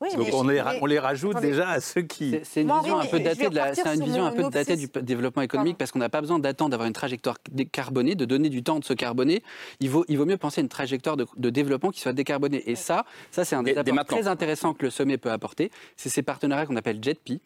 [0.00, 2.34] Donc on, les, rajoute déjà à ceux qui.
[2.42, 5.92] C'est une vision un peu datée, une vision un peu datée du développement économique parce
[5.92, 8.94] qu'on n'a pas besoin d'attendre d'avoir une trajectoire décarbonée, de donner du temps de se
[8.94, 9.42] carboner.
[9.78, 12.62] Il vaut, il vaut mieux penser à une trajectoire de, développement qui soit décarbonée.
[12.66, 15.70] Et ça, ça c'est un des apports très intéressants que le sommet peut apporter.
[15.96, 17.40] C'est ces partenariats qu'on appelle JETP,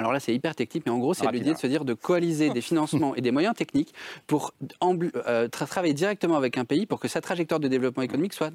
[0.00, 2.50] alors là, c'est hyper technique, mais en gros, c'est l'idée de se dire de coaliser
[2.50, 3.94] des financements et des moyens techniques
[4.26, 8.50] pour euh, travailler directement avec un pays pour que sa trajectoire de développement économique soit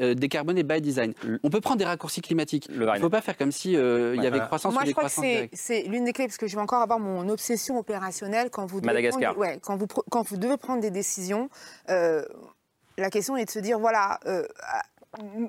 [0.00, 1.14] euh, décarbonée by design.
[1.44, 2.68] On peut prendre des raccourcis climatiques.
[2.70, 4.92] Il ne faut pas faire comme si euh, il y avait croissance Moi, ou je
[4.92, 8.50] crois que c'est l'une des clés, parce que je vais encore avoir mon obsession opérationnelle
[8.50, 11.48] quand vous devez, Prendre, ouais, quand vous, quand vous devez prendre des décisions.
[11.86, 14.18] la question est de se dire, voilà,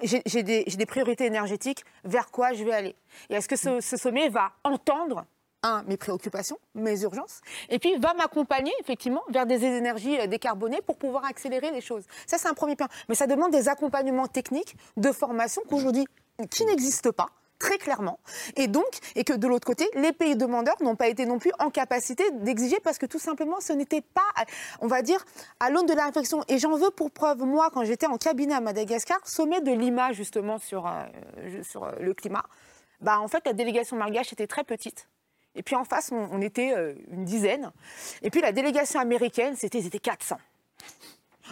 [0.04, 2.96] j'ai des, des, priorités énergétiques, vers quoi je vais aller?
[3.30, 5.26] Et est-ce que ce, ce sommet va entendre
[5.64, 10.82] un, mes préoccupations, mes urgences, et puis va m'accompagner effectivement vers des énergies euh, décarbonées
[10.82, 12.06] pour pouvoir accélérer les choses.
[12.28, 12.88] Ça, c'est un premier point.
[13.10, 16.06] Mais ça demande des accompagnements techniques de formation qu'aujourd'hui,
[16.50, 17.30] qui n'existent pas
[17.60, 18.20] très clairement.
[18.56, 21.52] Et donc, et que de l'autre côté, les pays demandeurs n'ont pas été non plus
[21.60, 24.22] en capacité d'exiger parce que tout simplement, ce n'était pas,
[24.80, 25.24] on va dire,
[25.60, 26.42] à l'aune de la réflexion.
[26.48, 30.14] Et j'en veux pour preuve, moi, quand j'étais en cabinet à Madagascar, sommet de Lima,
[30.14, 32.46] justement, sur, euh, sur euh, le climat,
[33.02, 35.10] bah, en fait, la délégation malgache était très petite.
[35.56, 37.72] Et puis en face, on, était euh, une dizaine.
[38.22, 40.38] Et puis la délégation américaine, c'était, ils étaient 400.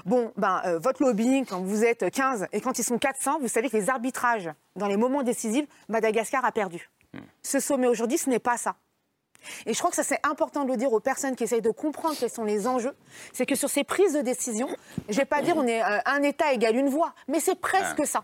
[0.06, 3.48] Bon, ben, euh, votre lobbying, quand vous êtes 15 et quand ils sont 400, vous
[3.48, 6.90] savez que les arbitrages, dans les moments décisifs, Madagascar a perdu.
[7.14, 7.20] Hmm.
[7.42, 8.76] Ce sommet aujourd'hui, ce n'est pas ça.
[9.66, 11.72] Et je crois que ça c'est important de le dire aux personnes qui essayent de
[11.72, 12.96] comprendre quels sont les enjeux.
[13.34, 14.68] C'est que sur ces prises de décision,
[15.08, 17.60] je ne vais pas dire on est euh, un État égale une voix, mais c'est
[17.60, 18.24] presque ça.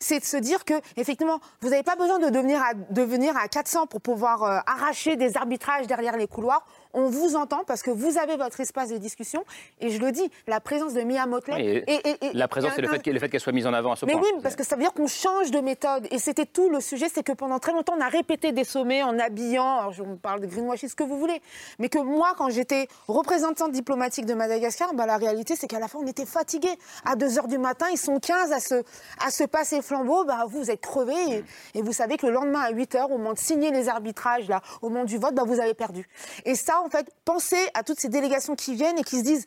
[0.00, 3.48] C'est de se dire que effectivement, vous n'avez pas besoin de devenir à, devenir à
[3.48, 6.64] 400 pour pouvoir arracher des arbitrages derrière les couloirs
[6.94, 9.44] on vous entend parce que vous avez votre espace de discussion.
[9.80, 11.84] Et je le dis, la présence de Mia Motley.
[11.86, 12.00] et,
[12.32, 14.22] la présence, c'est le fait, qu'elle soit mise en avant à ce mais point.
[14.22, 16.06] Mais oui, parce que ça veut dire qu'on change de méthode.
[16.10, 19.02] Et c'était tout le sujet, c'est que pendant très longtemps, on a répété des sommets
[19.02, 21.40] en habillant, alors je vous parle de greenwashing, ce que vous voulez.
[21.78, 25.88] Mais que moi, quand j'étais représentante diplomatique de Madagascar, bah, la réalité, c'est qu'à la
[25.88, 26.76] fin, on était fatigués.
[27.04, 28.82] À 2 h du matin, ils sont 15 à se,
[29.24, 30.24] à se passer flambeau.
[30.24, 31.44] Bah, vous êtes crevés.
[31.74, 34.48] Et, vous savez que le lendemain, à 8 h, au moment de signer les arbitrages,
[34.48, 36.08] là, au moment du vote, bah, vous avez perdu.
[36.44, 39.46] Et ça, en fait, pensez à toutes ces délégations qui viennent et qui se disent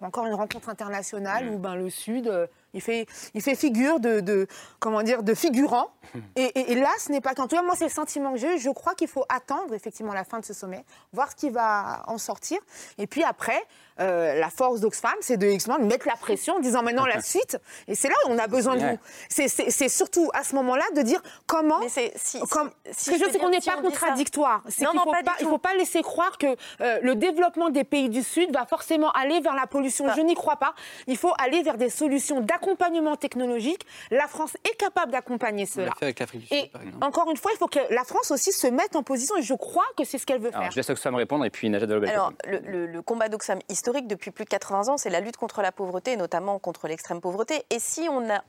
[0.00, 1.54] encore une rencontre internationale mm.
[1.54, 4.46] où ben, le Sud, euh, il, fait, il fait figure de,
[4.80, 5.88] comment dire, de figurant.
[6.36, 8.58] Et, là, ce n'est pas qu'en tout cas, moi, c'est le sentiment que j'ai.
[8.58, 12.02] Je crois qu'il faut attendre effectivement la fin de ce sommet, voir ce qui va
[12.08, 12.58] en sortir.
[12.98, 13.62] Et puis après,
[13.98, 17.58] euh, la force d'Oxfam, c'est de, de mettre la pression en disant maintenant la suite.
[17.88, 18.98] Et c'est là où on a besoin de vous.
[19.28, 21.80] C'est surtout à ce moment-là de dire comment.
[21.80, 24.62] Mais c'est si, comme, si, ce que je c'est qu'on n'est pas contradictoire.
[24.78, 26.46] Il ne faut, pas laisser croire que
[26.80, 30.06] euh, le développement des pays du Sud va forcément aller vers la pollution.
[30.14, 30.74] Je n'y crois pas.
[31.06, 33.86] Il faut aller vers des solutions d'accompagnement technologique.
[34.10, 35.92] La France est capable d'accompagner cela.
[36.00, 36.70] Avec l'Afrique et
[37.00, 39.36] encore une fois, il faut que la France aussi se mette en position.
[39.36, 40.70] Et je crois que c'est ce qu'elle veut faire.
[40.70, 44.44] je laisse Oxfam répondre et puis Najat Alors, le, le combat d'Oxfam historique depuis plus
[44.44, 47.64] de 80 ans, c'est la lutte contre la pauvreté, notamment contre l'extrême pauvreté.
[47.70, 48.42] Et si on a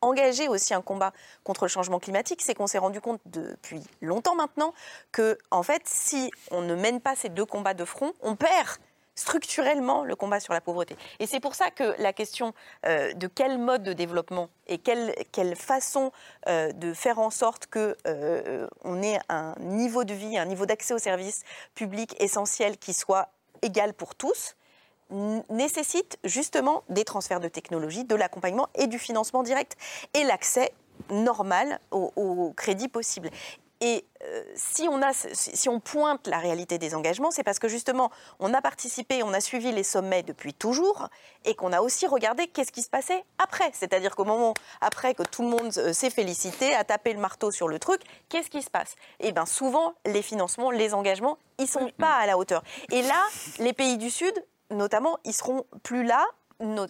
[0.00, 1.12] engagé aussi un combat
[1.44, 4.72] contre le changement climatique, c'est qu'on s'est rendu compte depuis longtemps maintenant
[5.12, 8.78] que, en fait, si on ne mène pas ces deux combats de front, on perd
[9.18, 10.96] structurellement le combat sur la pauvreté.
[11.18, 12.54] Et c'est pour ça que la question
[12.86, 15.12] euh, de quel mode de développement et quelle,
[15.56, 16.12] façon
[16.48, 18.68] euh, de faire en sorte qu'on euh,
[19.02, 21.42] ait un niveau de vie, un niveau d'accès aux services
[21.74, 23.28] publics essentiels qui soit
[23.62, 24.56] égal pour tous,
[25.48, 29.76] nécessite justement des transferts de technologie, de l'accompagnement et du financement direct
[30.14, 30.72] et l'accès
[31.10, 33.30] normal au, crédit possible.
[33.80, 37.68] Et euh, si, on a, si on pointe la réalité des engagements, c'est parce que
[37.68, 38.10] justement,
[38.40, 41.08] on a participé, on a suivi les sommets depuis toujours,
[41.44, 43.70] et qu'on a aussi regardé qu'est-ce qui se passait après.
[43.72, 47.50] C'est-à-dire qu'au moment après que tout le monde euh, s'est félicité, a tapé le marteau
[47.52, 48.96] sur le truc, qu'est-ce qui se passe?
[49.20, 52.62] Eh bien, souvent, les financements, les engagements, ils sont pas à la hauteur.
[52.90, 53.22] Et là,
[53.58, 54.34] les pays du Sud,
[54.70, 56.26] notamment, ils seront plus là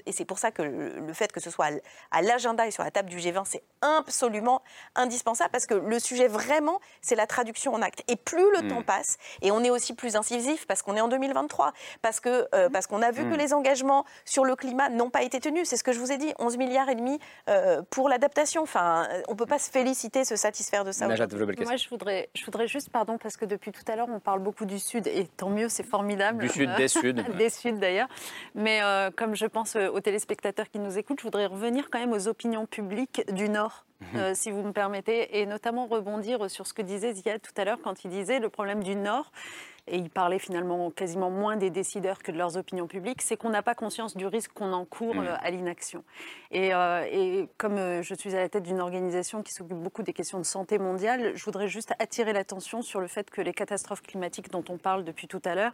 [0.06, 1.68] et c'est pour ça que le, fait que ce soit
[2.10, 4.62] à l'agenda et sur la table du G20, c'est absolument
[4.94, 8.02] indispensable parce que le sujet vraiment, c'est la traduction en acte.
[8.08, 8.68] Et plus le mm.
[8.68, 12.48] temps passe, et on est aussi plus incisif parce qu'on est en 2023, parce que
[12.54, 13.38] euh, parce qu'on a vu que mm.
[13.38, 15.68] les engagements sur le climat n'ont pas été tenus.
[15.68, 17.18] C'est ce que je vous ai dit, 11 milliards et demi
[17.50, 18.62] euh, pour l'adaptation.
[18.62, 21.06] Enfin, on peut pas se féliciter, se satisfaire de ça.
[21.06, 21.14] Moi,
[21.76, 24.64] je voudrais, je voudrais juste, pardon, parce que depuis tout à l'heure, on parle beaucoup
[24.64, 26.38] du Sud, et tant mieux, c'est formidable.
[26.38, 27.12] Du Sud, des Suds.
[27.36, 28.08] des Suds d'ailleurs.
[28.54, 29.57] Mais euh, comme je pense
[29.92, 33.84] aux téléspectateurs qui nous écoutent, je voudrais revenir quand même aux opinions publiques du Nord.
[34.12, 34.34] Mhm.
[34.34, 37.80] si vous me permettez, et notamment rebondir sur ce que disait Ziad tout à l'heure
[37.82, 39.32] quand il disait le problème du Nord,
[39.90, 43.50] et il parlait finalement quasiment moins des décideurs que de leurs opinions publiques, c'est qu'on
[43.50, 45.38] n'a pas conscience du risque qu'on encourt mmh.
[45.40, 46.04] à l'inaction.
[46.50, 50.02] Et, euh, et, comme euh, je suis à la tête d'une organisation qui s'occupe beaucoup
[50.02, 53.52] des questions de santé mondiale, je voudrais juste attirer l'attention sur le fait que les
[53.52, 55.72] catastrophes climatiques dont on parle depuis tout à l'heure,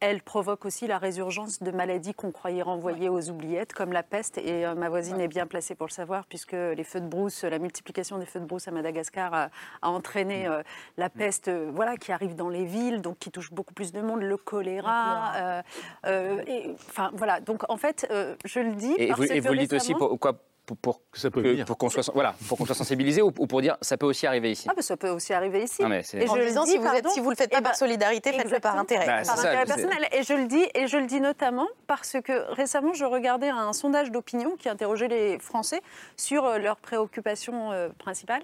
[0.00, 4.38] elles provoquent aussi la résurgence de maladies qu'on croyait renvoyer aux oubliettes, comme la peste.
[4.38, 7.58] Et ma voisine est bien placée pour le savoir, puisque les feux de brousse, la
[7.58, 9.50] multiplication des feux de brousse à Madagascar a,
[9.82, 10.62] a entraîné mmh.
[10.98, 14.20] la peste, voilà, qui arrive dans les villes, donc qui touche beaucoup plus de monde,
[14.20, 15.32] le choléra.
[15.36, 15.62] Euh,
[16.06, 17.40] euh, et, enfin, voilà.
[17.40, 18.94] Donc, en fait, euh, je le dis.
[18.98, 20.34] Et, vous, et vous le dites aussi pour, quoi
[20.66, 23.76] pour, pour, ça peut pour qu'on soit, voilà, pour qu'on soit sensibilisé ou, pour dire
[23.82, 24.66] ça peut aussi arriver ici?
[24.70, 25.82] Ah, ça peut aussi arriver ici.
[25.82, 27.76] et je le dis, si vous, êtes, si vous le faites pas eh par ben,
[27.76, 29.06] solidarité, faites-le par intérêt.
[29.06, 30.08] Bah, par intérêt personnel.
[30.12, 33.74] Et je le dis, et je le dis notamment parce que récemment, je regardais un
[33.74, 35.82] sondage d'opinion qui interrogeait les Français
[36.16, 38.42] sur leurs préoccupations principales.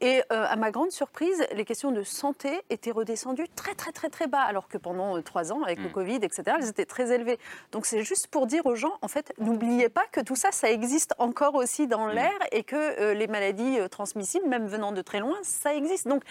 [0.00, 4.08] Et euh, à ma grande surprise, les questions de santé étaient redescendues très très très
[4.08, 5.92] très bas, alors que pendant euh, trois ans, avec le mm.
[5.92, 7.38] Covid, etc., elles étaient très élevées.
[7.72, 10.70] Donc c'est juste pour dire aux gens, en fait, n'oubliez pas que tout ça, ça
[10.70, 12.12] existe encore aussi dans mm.
[12.12, 16.08] l'air et que euh, les maladies transmissibles, même venant de très loin, ça existe.
[16.08, 16.22] Donc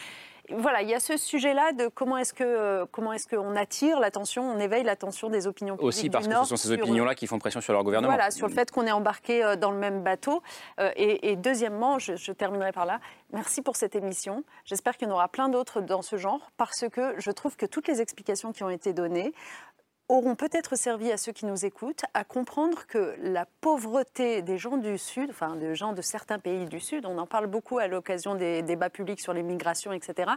[0.52, 4.00] voilà, il y a ce sujet-là de comment est-ce que euh, comment est-ce qu'on attire
[4.00, 7.28] l'attention, on éveille l'attention des opinions publiques aussi parce que ce sont ces opinions-là qui
[7.28, 8.14] font pression sur leur gouvernement.
[8.14, 10.42] Voilà, sur le fait qu'on est embarqué euh, dans le même bateau.
[10.80, 13.00] Euh, et, deuxièmement, je, je, terminerai par là.
[13.34, 14.44] Merci pour cette émission.
[14.66, 17.66] J'espère qu'il y en aura plein d'autres dans ce genre parce que je trouve que
[17.66, 19.34] toutes les explications qui ont été données
[20.08, 24.78] auront peut-être servi à ceux qui nous écoutent à comprendre que la pauvreté des gens
[24.78, 27.88] du Sud, enfin des gens de certains pays du Sud, on en parle beaucoup à
[27.88, 30.32] l'occasion des débats publics sur les migrations, etc.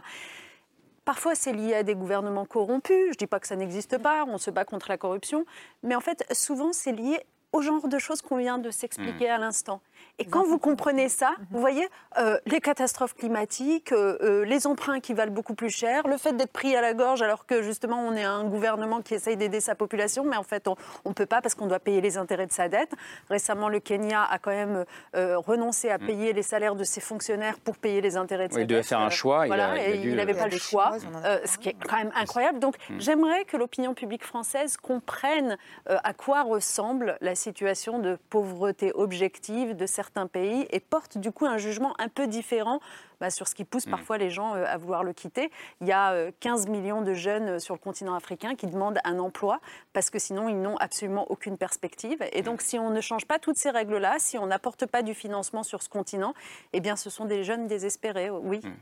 [1.05, 3.05] Parfois, c'est lié à des gouvernements corrompus.
[3.05, 5.45] Je ne dis pas que ça n'existe pas, on se bat contre la corruption.
[5.83, 7.19] Mais en fait, souvent, c'est lié
[7.51, 9.31] au genre de choses qu'on vient de s'expliquer mmh.
[9.31, 9.81] à l'instant.
[10.19, 11.45] Et quand vous comprenez ça, mhm.
[11.51, 11.87] vous voyez,
[12.17, 16.33] euh, les catastrophes climatiques, euh, euh, les emprunts qui valent beaucoup plus cher, le fait
[16.33, 19.61] d'être pris à la gorge alors que justement on est un gouvernement qui essaye d'aider
[19.61, 20.75] sa population, mais en fait on
[21.05, 22.91] ne peut pas parce qu'on doit payer les intérêts de sa dette.
[23.29, 26.05] Récemment, le Kenya a quand même renoncé à mm.
[26.05, 28.69] payer les salaires de ses fonctionnaires pour payer les intérêts de sa dette.
[28.69, 29.45] Il devait faire un choix.
[29.45, 30.97] Voilà, il n'avait pas le choix,
[31.45, 32.59] ce qui est quand même incroyable.
[32.59, 32.99] Donc mm.
[32.99, 39.85] j'aimerais que l'opinion publique française comprenne à quoi ressemble la situation de pauvreté objective de
[39.89, 42.79] certains pays et porte du coup un jugement un peu différent
[43.19, 43.91] bah, sur ce qui pousse mm.
[43.91, 45.51] parfois les gens euh, à vouloir le quitter.
[45.81, 48.99] Il y a 15 euh, millions de jeunes euh, sur le continent africain qui demandent
[49.03, 49.59] un emploi
[49.93, 52.23] parce que sinon ils n'ont absolument aucune perspective.
[52.31, 55.13] Et donc si on ne change pas toutes ces règles-là, si on n'apporte pas du
[55.13, 56.33] financement sur ce continent,
[56.73, 58.61] eh bien ce sont des jeunes désespérés, oui.
[58.63, 58.73] Mm.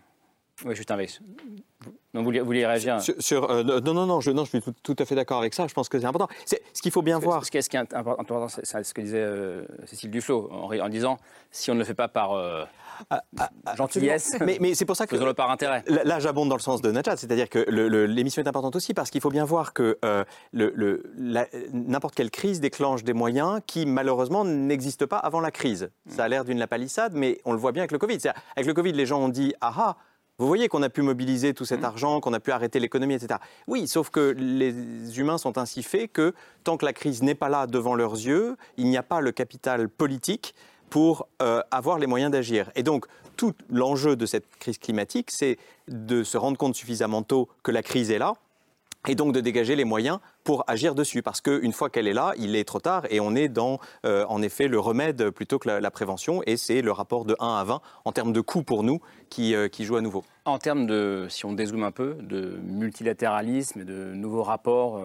[0.65, 1.19] Oui, Justin Weiss.
[2.13, 5.39] vous vouliez réagir sur, Non, non, non, je, non, je suis tout, à fait d'accord
[5.39, 5.67] avec ça.
[5.67, 6.27] Je pense que c'est important.
[6.45, 7.45] ce qu'il faut bien voir.
[7.45, 9.27] Ce qui, est, ce qui est important, c'est ce que disait
[9.85, 11.17] Cécile Duflot en, en, disant
[11.51, 12.33] si on ne le fait pas par
[13.09, 14.37] ah, ah, ah, gentillesse.
[14.45, 15.15] Mais, mais c'est pour ça que.
[15.15, 15.83] Faisons-le par intérêt.
[15.87, 19.21] Là, j'abonde dans le sens de Najat, c'est-à-dire que l'émission est importante aussi parce qu'il
[19.21, 20.23] faut bien voir que euh,
[21.73, 25.89] n'importe quelle crise déclenche des moyens qui, malheureusement, n'existent pas avant la crise.
[26.07, 28.19] Ça a l'air d'une lapalissade, mais on le voit bien avec le Covid.
[28.55, 29.97] Avec le Covid, les gens ont dit Ah ah
[30.39, 31.85] vous voyez qu'on a pu mobiliser tout cet mmh.
[31.85, 33.39] argent, qu'on a pu arrêter l'économie, etc.
[33.67, 36.33] Oui, sauf que les humains sont ainsi faits que
[36.63, 39.31] tant que la crise n'est pas là devant leurs yeux, il n'y a pas le
[39.31, 40.53] capital politique
[40.89, 42.71] pour euh, avoir les moyens d'agir.
[42.75, 45.57] Et donc, tout l'enjeu de cette crise climatique, c'est
[45.87, 48.33] de se rendre compte suffisamment tôt que la crise est là,
[49.07, 51.21] et donc de dégager les moyens pour agir dessus.
[51.21, 54.25] Parce qu'une fois qu'elle est là, il est trop tard et on est dans, euh,
[54.29, 56.41] en effet, le remède plutôt que la, prévention.
[56.45, 59.53] Et c'est le rapport de 1 à 20 en termes de coût pour nous qui,
[59.53, 60.23] euh, qui joue à nouveau.
[60.45, 65.01] En termes de, si on dézoome un peu, de multilatéralisme et de nouveaux rapports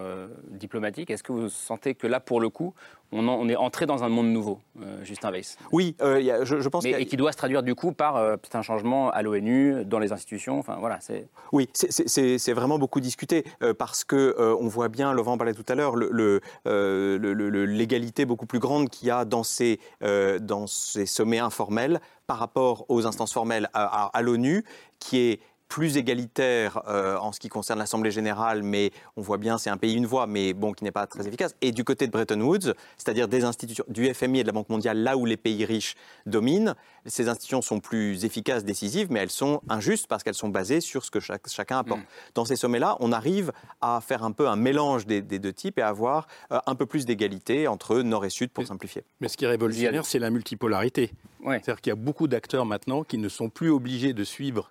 [0.50, 2.72] diplomatiques, est-ce que vous sentez que là, pour le coup,
[3.12, 5.58] on, est entré dans un monde nouveau, euh, Justin Weiss?
[5.70, 6.84] Oui, euh, je, pense.
[6.84, 9.98] Mais, et qui doit se traduire du coup par euh, un changement à l'ONU, dans
[9.98, 10.58] les institutions.
[10.58, 11.28] Enfin voilà, c'est.
[11.52, 13.44] Oui, c'est vraiment beaucoup discuté
[13.78, 18.90] parce que on voit bien, Laurent parlait tout à l'heure, l'égalité le, beaucoup plus grande
[18.90, 24.64] qu'il y a ces, dans ces sommets informels par rapport aux instances formelles à l'ONU,
[24.98, 25.40] qui est
[25.72, 29.78] plus égalitaire euh, en ce qui concerne l'Assemblée générale, mais on voit bien c'est un
[29.78, 31.56] pays une voix, mais bon qui n'est pas très efficace.
[31.62, 34.68] Et du côté de Bretton Woods, c'est-à-dire des institutions du FMI et de la Banque
[34.68, 35.94] mondiale, là où les pays riches
[36.26, 36.74] dominent,
[37.06, 41.06] ces institutions sont plus efficaces, décisives, mais elles sont injustes parce qu'elles sont basées sur
[41.06, 42.00] ce que chacun apporte.
[42.00, 42.06] Mm.
[42.34, 43.50] Dans ces sommets-là, on arrive
[43.80, 46.84] à faire un peu un mélange des, deux types et à avoir euh, un peu
[46.84, 49.04] plus d'égalité entre nord et sud pour simplifier.
[49.22, 51.12] Mais ce qui est révolutionnaire, c'est la multipolarité.
[51.42, 54.70] C'est-à-dire qu'il y a beaucoup d'acteurs maintenant qui ne sont plus obligés de suivre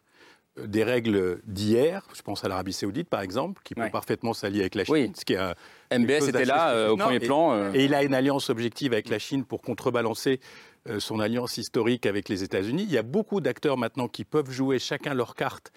[0.57, 4.75] des règles d'hier, je pense à l'Arabie Saoudite par exemple, qui peut parfaitement s'allier avec
[4.75, 4.93] la Chine.
[4.93, 5.11] Oui.
[5.15, 5.55] Ce qui a
[5.91, 7.53] MBS était là euh, au premier plan.
[7.53, 7.71] Euh.
[7.73, 10.39] Et il a une alliance objective avec la Chine pour contrebalancer
[10.89, 12.83] euh, son alliance historique avec les États-Unis.
[12.83, 15.71] Il y a beaucoup d'acteurs maintenant qui peuvent jouer chacun leur carte.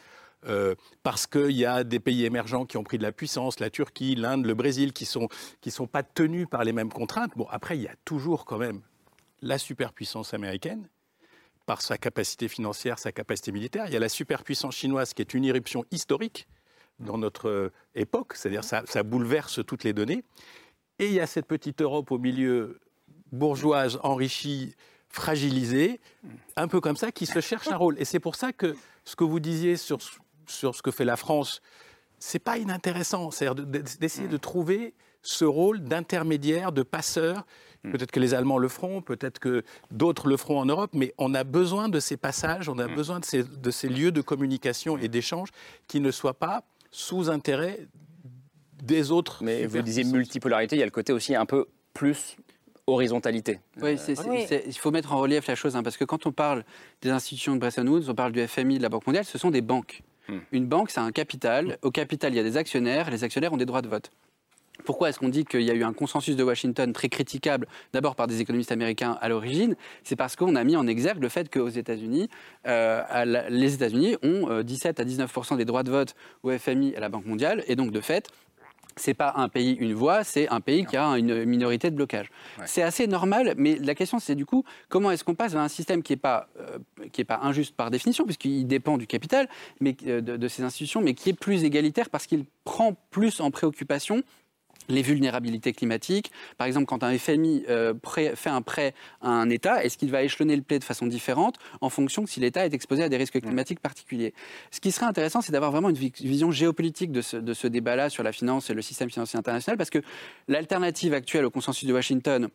[1.02, 4.14] parce qu'il y a des pays émergents qui ont pris de la puissance, la Turquie,
[4.14, 5.28] l'Inde, le Brésil, qui ne sont,
[5.62, 7.32] qui sont pas tenus par les mêmes contraintes.
[7.34, 8.82] Bon, après, il y a toujours quand même
[9.40, 10.86] la superpuissance américaine,
[11.66, 13.86] par sa capacité financière, sa capacité militaire.
[13.86, 16.46] Il y a la superpuissance chinoise qui est une irruption historique
[17.00, 20.24] dans notre euh, époque, c'est-à-dire ça, ça bouleverse toutes les données.
[20.98, 22.78] Et il y a cette petite Europe au milieu
[23.32, 24.74] bourgeoise, enrichie,
[25.08, 26.00] fragilisée,
[26.56, 27.96] un peu comme ça, qui se cherche un rôle.
[27.98, 29.98] Et c'est pour ça que ce que vous disiez sur,
[30.46, 31.62] sur ce que fait la France,
[32.18, 33.30] c'est pas inintéressant.
[33.30, 37.44] C'est-à-dire d'essayer de trouver ce rôle d'intermédiaire, de passeur.
[37.90, 41.34] Peut-être que les Allemands le feront, peut-être que d'autres le feront en Europe, mais on
[41.34, 42.94] a besoin de ces passages, on a hmm.
[42.94, 45.50] besoin de ces, de ces lieux de communication et d'échange
[45.86, 47.86] qui ne soient pas sous intérêt
[48.82, 49.42] des autres.
[49.42, 52.36] Mais vous disiez multipolarité, il y a le côté aussi un peu plus
[52.86, 53.60] horizontalité.
[53.80, 53.96] Oui,
[54.66, 56.64] il faut mettre en relief la chose, hein, parce que quand on parle
[57.02, 59.50] des institutions de Bretton Woods, on parle du FMI, de la Banque mondiale, ce sont
[59.50, 60.02] des banques.
[60.52, 61.78] Une banque, c'est un capital.
[61.82, 63.10] Au capital, il y a des actionnaires.
[63.10, 64.10] Les actionnaires ont des droits de vote.
[64.84, 68.14] Pourquoi est-ce qu'on dit qu'il y a eu un consensus de Washington très critiquable, d'abord
[68.14, 69.76] par des économistes américains à l'origine?
[70.02, 72.28] C'est parce qu'on a mis en exergue le fait qu'aux États-Unis,
[72.66, 76.96] euh, les États-Unis ont 17 euh, à 19% des droits de vote au FMI et
[76.96, 78.28] à la Banque mondiale, et donc de fait,
[78.96, 82.30] c'est pas un pays une voix, c'est un pays qui a une minorité de blocage.
[82.64, 85.68] C'est assez normal, mais la question c'est du coup comment est-ce qu'on passe à un
[85.68, 86.78] système qui n'est pas euh,
[87.12, 89.48] qui est pas injuste par définition puisqu'il dépend du capital,
[89.80, 93.50] mais de, de ces institutions, mais qui est plus égalitaire parce qu'il prend plus en
[93.50, 94.22] préoccupation
[94.88, 96.30] les vulnérabilités climatiques.
[96.58, 97.94] Par exemple, quand un FMI euh,
[98.34, 101.56] fait un prêt à un État, est-ce qu'il va échelonner le prêt de façon différente
[101.80, 104.34] en fonction de si l'État est exposé à des risques climatiques particuliers?
[104.70, 108.10] Ce qui serait intéressant, c'est d'avoir vraiment une vision géopolitique de ce, de ce débat-là
[108.10, 110.00] sur la finance et le système financier international, parce que
[110.48, 112.48] l'alternative actuelle au consensus de Washington,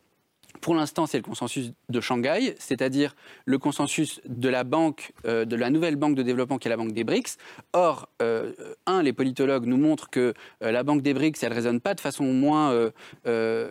[0.61, 5.55] pour l'instant, c'est le consensus de Shanghai, c'est-à-dire le consensus de la banque, euh, de
[5.55, 7.37] la nouvelle banque de développement qui est la banque des BRICS.
[7.73, 8.53] Or, euh,
[8.85, 10.33] un, les politologues nous montrent que
[10.63, 12.89] euh, la banque des BRICS, elle raisonne pas de façon moins,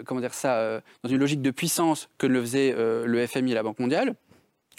[0.05, 3.63] comment dire ça, dans une logique de puissance que le faisait le FMI et la
[3.63, 4.15] Banque mondiale.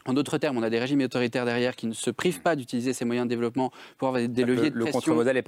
[0.05, 2.93] En d'autres termes, on a des régimes autoritaires derrière qui ne se privent pas d'utiliser
[2.93, 5.01] ces moyens de développement pour avoir des leviers de pression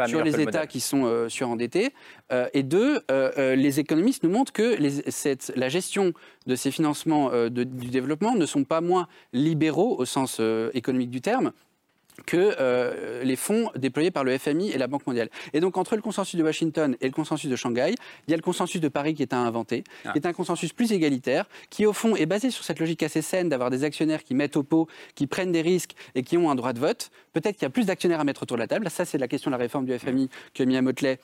[0.07, 1.93] sur les États qui sont euh, surendettés.
[2.31, 4.77] Euh, et deux, euh, les économistes nous montrent que
[5.55, 6.13] la gestion
[6.47, 10.41] de ces financements du développement ne sont pas moins libéraux au sens
[10.73, 11.51] économique du terme
[12.25, 15.29] que euh, les fonds déployés par le FMI et la Banque mondiale.
[15.53, 17.95] Et donc entre le consensus de Washington et le consensus de Shanghai,
[18.27, 20.73] il y a le consensus de Paris qui est à inventer, qui est un consensus
[20.73, 24.23] plus égalitaire, qui au fond est basé sur cette logique assez saine d'avoir des actionnaires
[24.23, 27.11] qui mettent au pot, qui prennent des risques et qui ont un droit de vote.
[27.33, 28.89] Peut-être qu'il y a plus d'actionnaires à mettre autour de la table.
[28.89, 31.19] Ça, c'est la question de la réforme du FMI que Mia Motley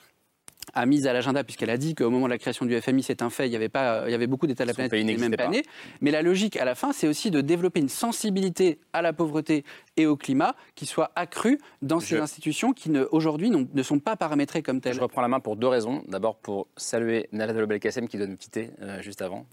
[0.73, 3.21] a mise à l'agenda puisqu'elle a dit qu'au moment de la création du FMI, c'est
[3.21, 5.03] un fait, il y avait, pas, il y avait beaucoup d'États de la planète qui
[5.03, 5.63] n'étaient même pas nés.
[6.01, 9.63] Mais la logique à la fin, c'est aussi de développer une sensibilité à la pauvreté
[9.95, 14.61] et au climat qui soit accrue dans ces institutions qui aujourd'hui ne sont pas paramétrées
[14.61, 14.93] comme telles.
[14.93, 16.03] Je reprends la main pour deux raisons.
[16.07, 19.45] D'abord pour saluer Nalada Belkacem qui doit nous quitter euh, juste avant.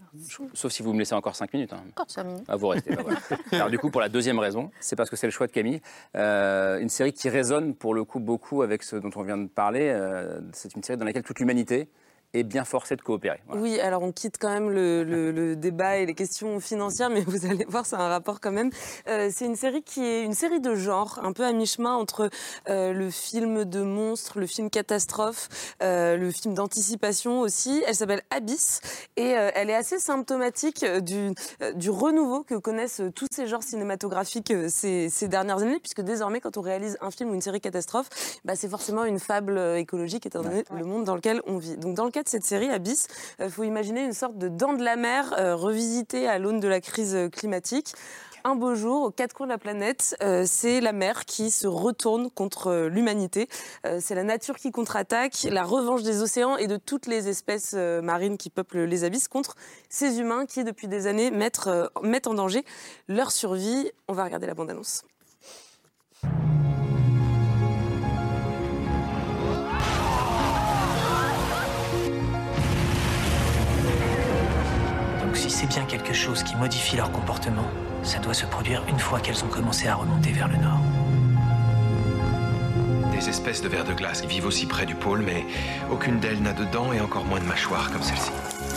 [0.53, 1.73] Sauf si vous me laissez encore cinq minutes.
[1.73, 1.83] Hein.
[1.89, 2.45] Encore cinq minutes.
[2.47, 2.95] Ah, vous restez.
[2.95, 3.03] Bah
[3.51, 5.81] Alors du coup, pour la deuxième raison, c'est parce que c'est le choix de Camille.
[6.15, 9.47] Euh, une série qui résonne pour le coup beaucoup avec ce dont on vient de
[9.47, 9.89] parler.
[9.89, 11.87] Euh, c'est une série dans laquelle toute l'humanité
[12.35, 13.41] est bien forcé de coopérer.
[13.53, 17.65] Oui, alors on quitte quand même le, débat et les questions financières, mais vous allez
[17.67, 18.69] voir, c'est un rapport quand même.
[19.07, 22.29] Euh, c'est une série qui est une série de genre, un peu à mi-chemin entre
[22.69, 25.47] euh, le film de monstre, le film catastrophe,
[25.81, 27.83] euh, le film d'anticipation aussi.
[27.87, 28.81] Elle s'appelle Abyss
[29.15, 31.33] et elle est assez symptomatique du,
[31.75, 36.57] du renouveau que connaissent tous ces genres cinématographiques ces, ces, dernières années, puisque désormais, quand
[36.57, 38.09] on réalise un film ou une série catastrophe,
[38.43, 41.77] bah, c'est forcément une fable écologique étant donné le monde dans lequel on vit.
[41.77, 43.07] Donc dans le cas cette série, Abyss,
[43.39, 46.59] il euh, faut imaginer une sorte de dent de la mer euh, revisitée à l'aune
[46.59, 47.93] de la crise euh, climatique
[48.43, 50.15] un beau jour, aux quatre coins de la planète,
[50.45, 53.49] c'est la mer qui se retourne contre l'humanité.
[53.99, 58.37] c'est la nature qui contre-attaque, la revanche des océans et de toutes les espèces marines
[58.37, 59.55] qui peuplent les abysses contre
[59.89, 61.57] ces humains qui, depuis des années, mettent
[62.27, 62.63] en danger
[63.07, 63.91] leur survie.
[64.07, 65.01] On va regarder la bande-annonce.
[75.35, 77.69] Si c'est bien quelque chose qui modifie leur comportement,
[78.03, 80.79] ça doit se produire une fois qu'elles ont commencé à remonter vers le nord.
[83.11, 85.45] Des espèces de vers de glace qui vivent aussi près du pôle, mais
[85.91, 88.31] aucune d'elles n'a de dents et encore moins de mâchoires comme celle-ci.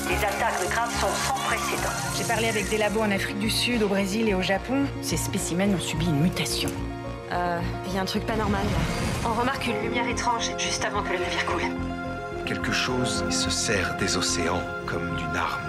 [0.09, 1.93] Les attaques de crabes sont sans précédent.
[2.17, 4.85] J'ai parlé avec des labos en Afrique du Sud, au Brésil et au Japon.
[5.01, 6.71] Ces spécimens ont subi une mutation.
[7.31, 8.65] Euh, il y a un truc pas normal
[9.25, 11.63] On remarque une lumière étrange juste avant que le navire coule.
[12.47, 15.68] Quelque chose se sert des océans comme d'une arme.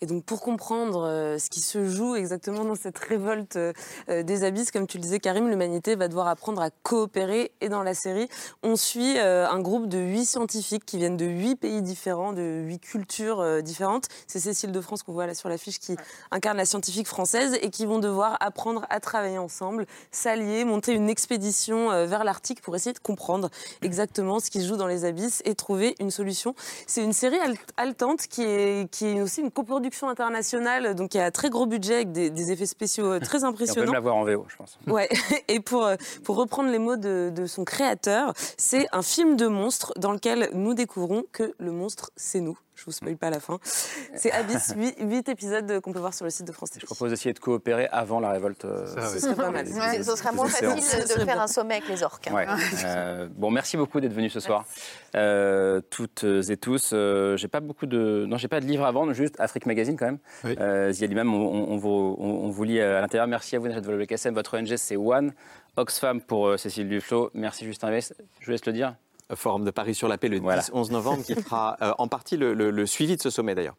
[0.00, 3.72] Et donc pour comprendre euh, ce qui se joue exactement dans cette révolte euh,
[4.08, 7.52] euh, des abysses, comme tu le disais Karim, l'humanité va devoir apprendre à coopérer.
[7.60, 8.28] Et dans la série,
[8.62, 12.80] on suit un groupe de huit scientifiques qui viennent de huit pays différents, de huit
[12.80, 14.06] cultures différentes.
[14.26, 15.96] C'est Cécile de France qu'on voit là sur l'affiche qui
[16.30, 21.08] incarne la scientifique française et qui vont devoir apprendre à travailler ensemble, s'allier, monter une
[21.08, 23.50] expédition vers l'Arctique pour essayer de comprendre
[23.82, 26.54] exactement ce qui se joue dans les abysses et trouver une solution.
[26.86, 27.38] C'est une série
[27.76, 31.30] haletante qui est, qui est aussi une coproduction production internationale, donc il y a un
[31.30, 33.86] très gros budget avec des, effets spéciaux euh, très impressionnants.
[33.86, 34.78] on peut l'avoir en VO, je pense.
[34.86, 35.08] Ouais.
[35.48, 39.46] Et pour, euh, pour reprendre les mots de, de son créateur, c'est un film de
[39.46, 42.58] monstre dans lequel nous découvrons que le monstre, c'est nous.
[42.76, 43.58] Je vous spoil pas la fin.
[44.14, 46.80] C'est Abyss, 8, épisodes qu'on peut voir sur le site de France TV.
[46.82, 48.66] Je propose d'essayer de coopérer avant la révolte.
[48.66, 49.66] Euh, Ce serait pas mal.
[49.66, 52.28] ce serait moins facile de faire un sommet avec les orques.
[52.32, 52.46] Ouais.
[52.84, 54.66] Euh, bon, merci beaucoup d'être venus ce soir,
[55.14, 56.94] euh, toutes et tous.
[57.36, 60.06] j'ai pas beaucoup de, non, j'ai pas de livres à vendre, juste Afrique Magazine quand
[60.06, 60.18] même.
[60.44, 60.56] Oui.
[60.92, 63.26] Ziad on, on, vous, on, vous lit à l'intérieur.
[63.26, 64.34] Merci à vous, Najat Volobekassem.
[64.34, 65.32] Votre ONG, c'est One.
[65.76, 67.30] Oxfam pour Cécile Duflo.
[67.34, 68.14] Merci Justin Vest.
[68.40, 68.94] Je vous laisse le dire.
[69.34, 72.86] Forum de Paris sur la paix le 10-11 novembre, qui fera euh, en partie le,
[72.86, 73.76] suivi de ce sommet d'ailleurs.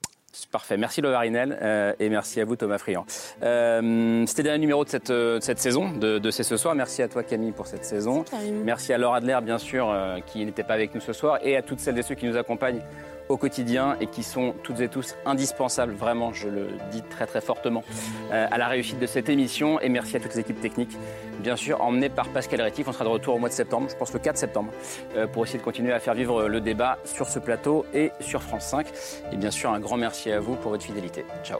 [0.51, 0.77] Parfait.
[0.77, 3.05] Merci Laura Rinel euh, et merci à vous Thomas Friand.
[3.41, 6.75] Euh, C'était le dernier numéro de cette, cette saison de, de C'est ce soir.
[6.75, 8.23] Merci à toi Camille pour cette saison.
[8.63, 9.91] Merci à Laura Adler bien sûr
[10.27, 12.37] qui n'était pas avec nous ce soir et à toutes celles et ceux qui nous
[12.37, 12.83] accompagnent
[13.29, 17.41] au quotidien et qui sont toutes et tous indispensables, vraiment, je le dis très très
[17.41, 17.83] fortement,
[18.31, 19.79] euh, à la réussite de cette émission.
[19.79, 20.97] Et merci à toutes les équipes techniques,
[21.39, 22.87] bien sûr, emmenées par Pascal Rétif.
[22.87, 24.71] On sera de retour au mois de septembre, je pense le 4 septembre,
[25.15, 28.41] euh, pour essayer de continuer à faire vivre le débat sur ce plateau et sur
[28.41, 28.87] France 5.
[29.31, 31.25] Et bien sûr, un grand merci à vous pour votre fidélité.
[31.43, 31.59] Ciao.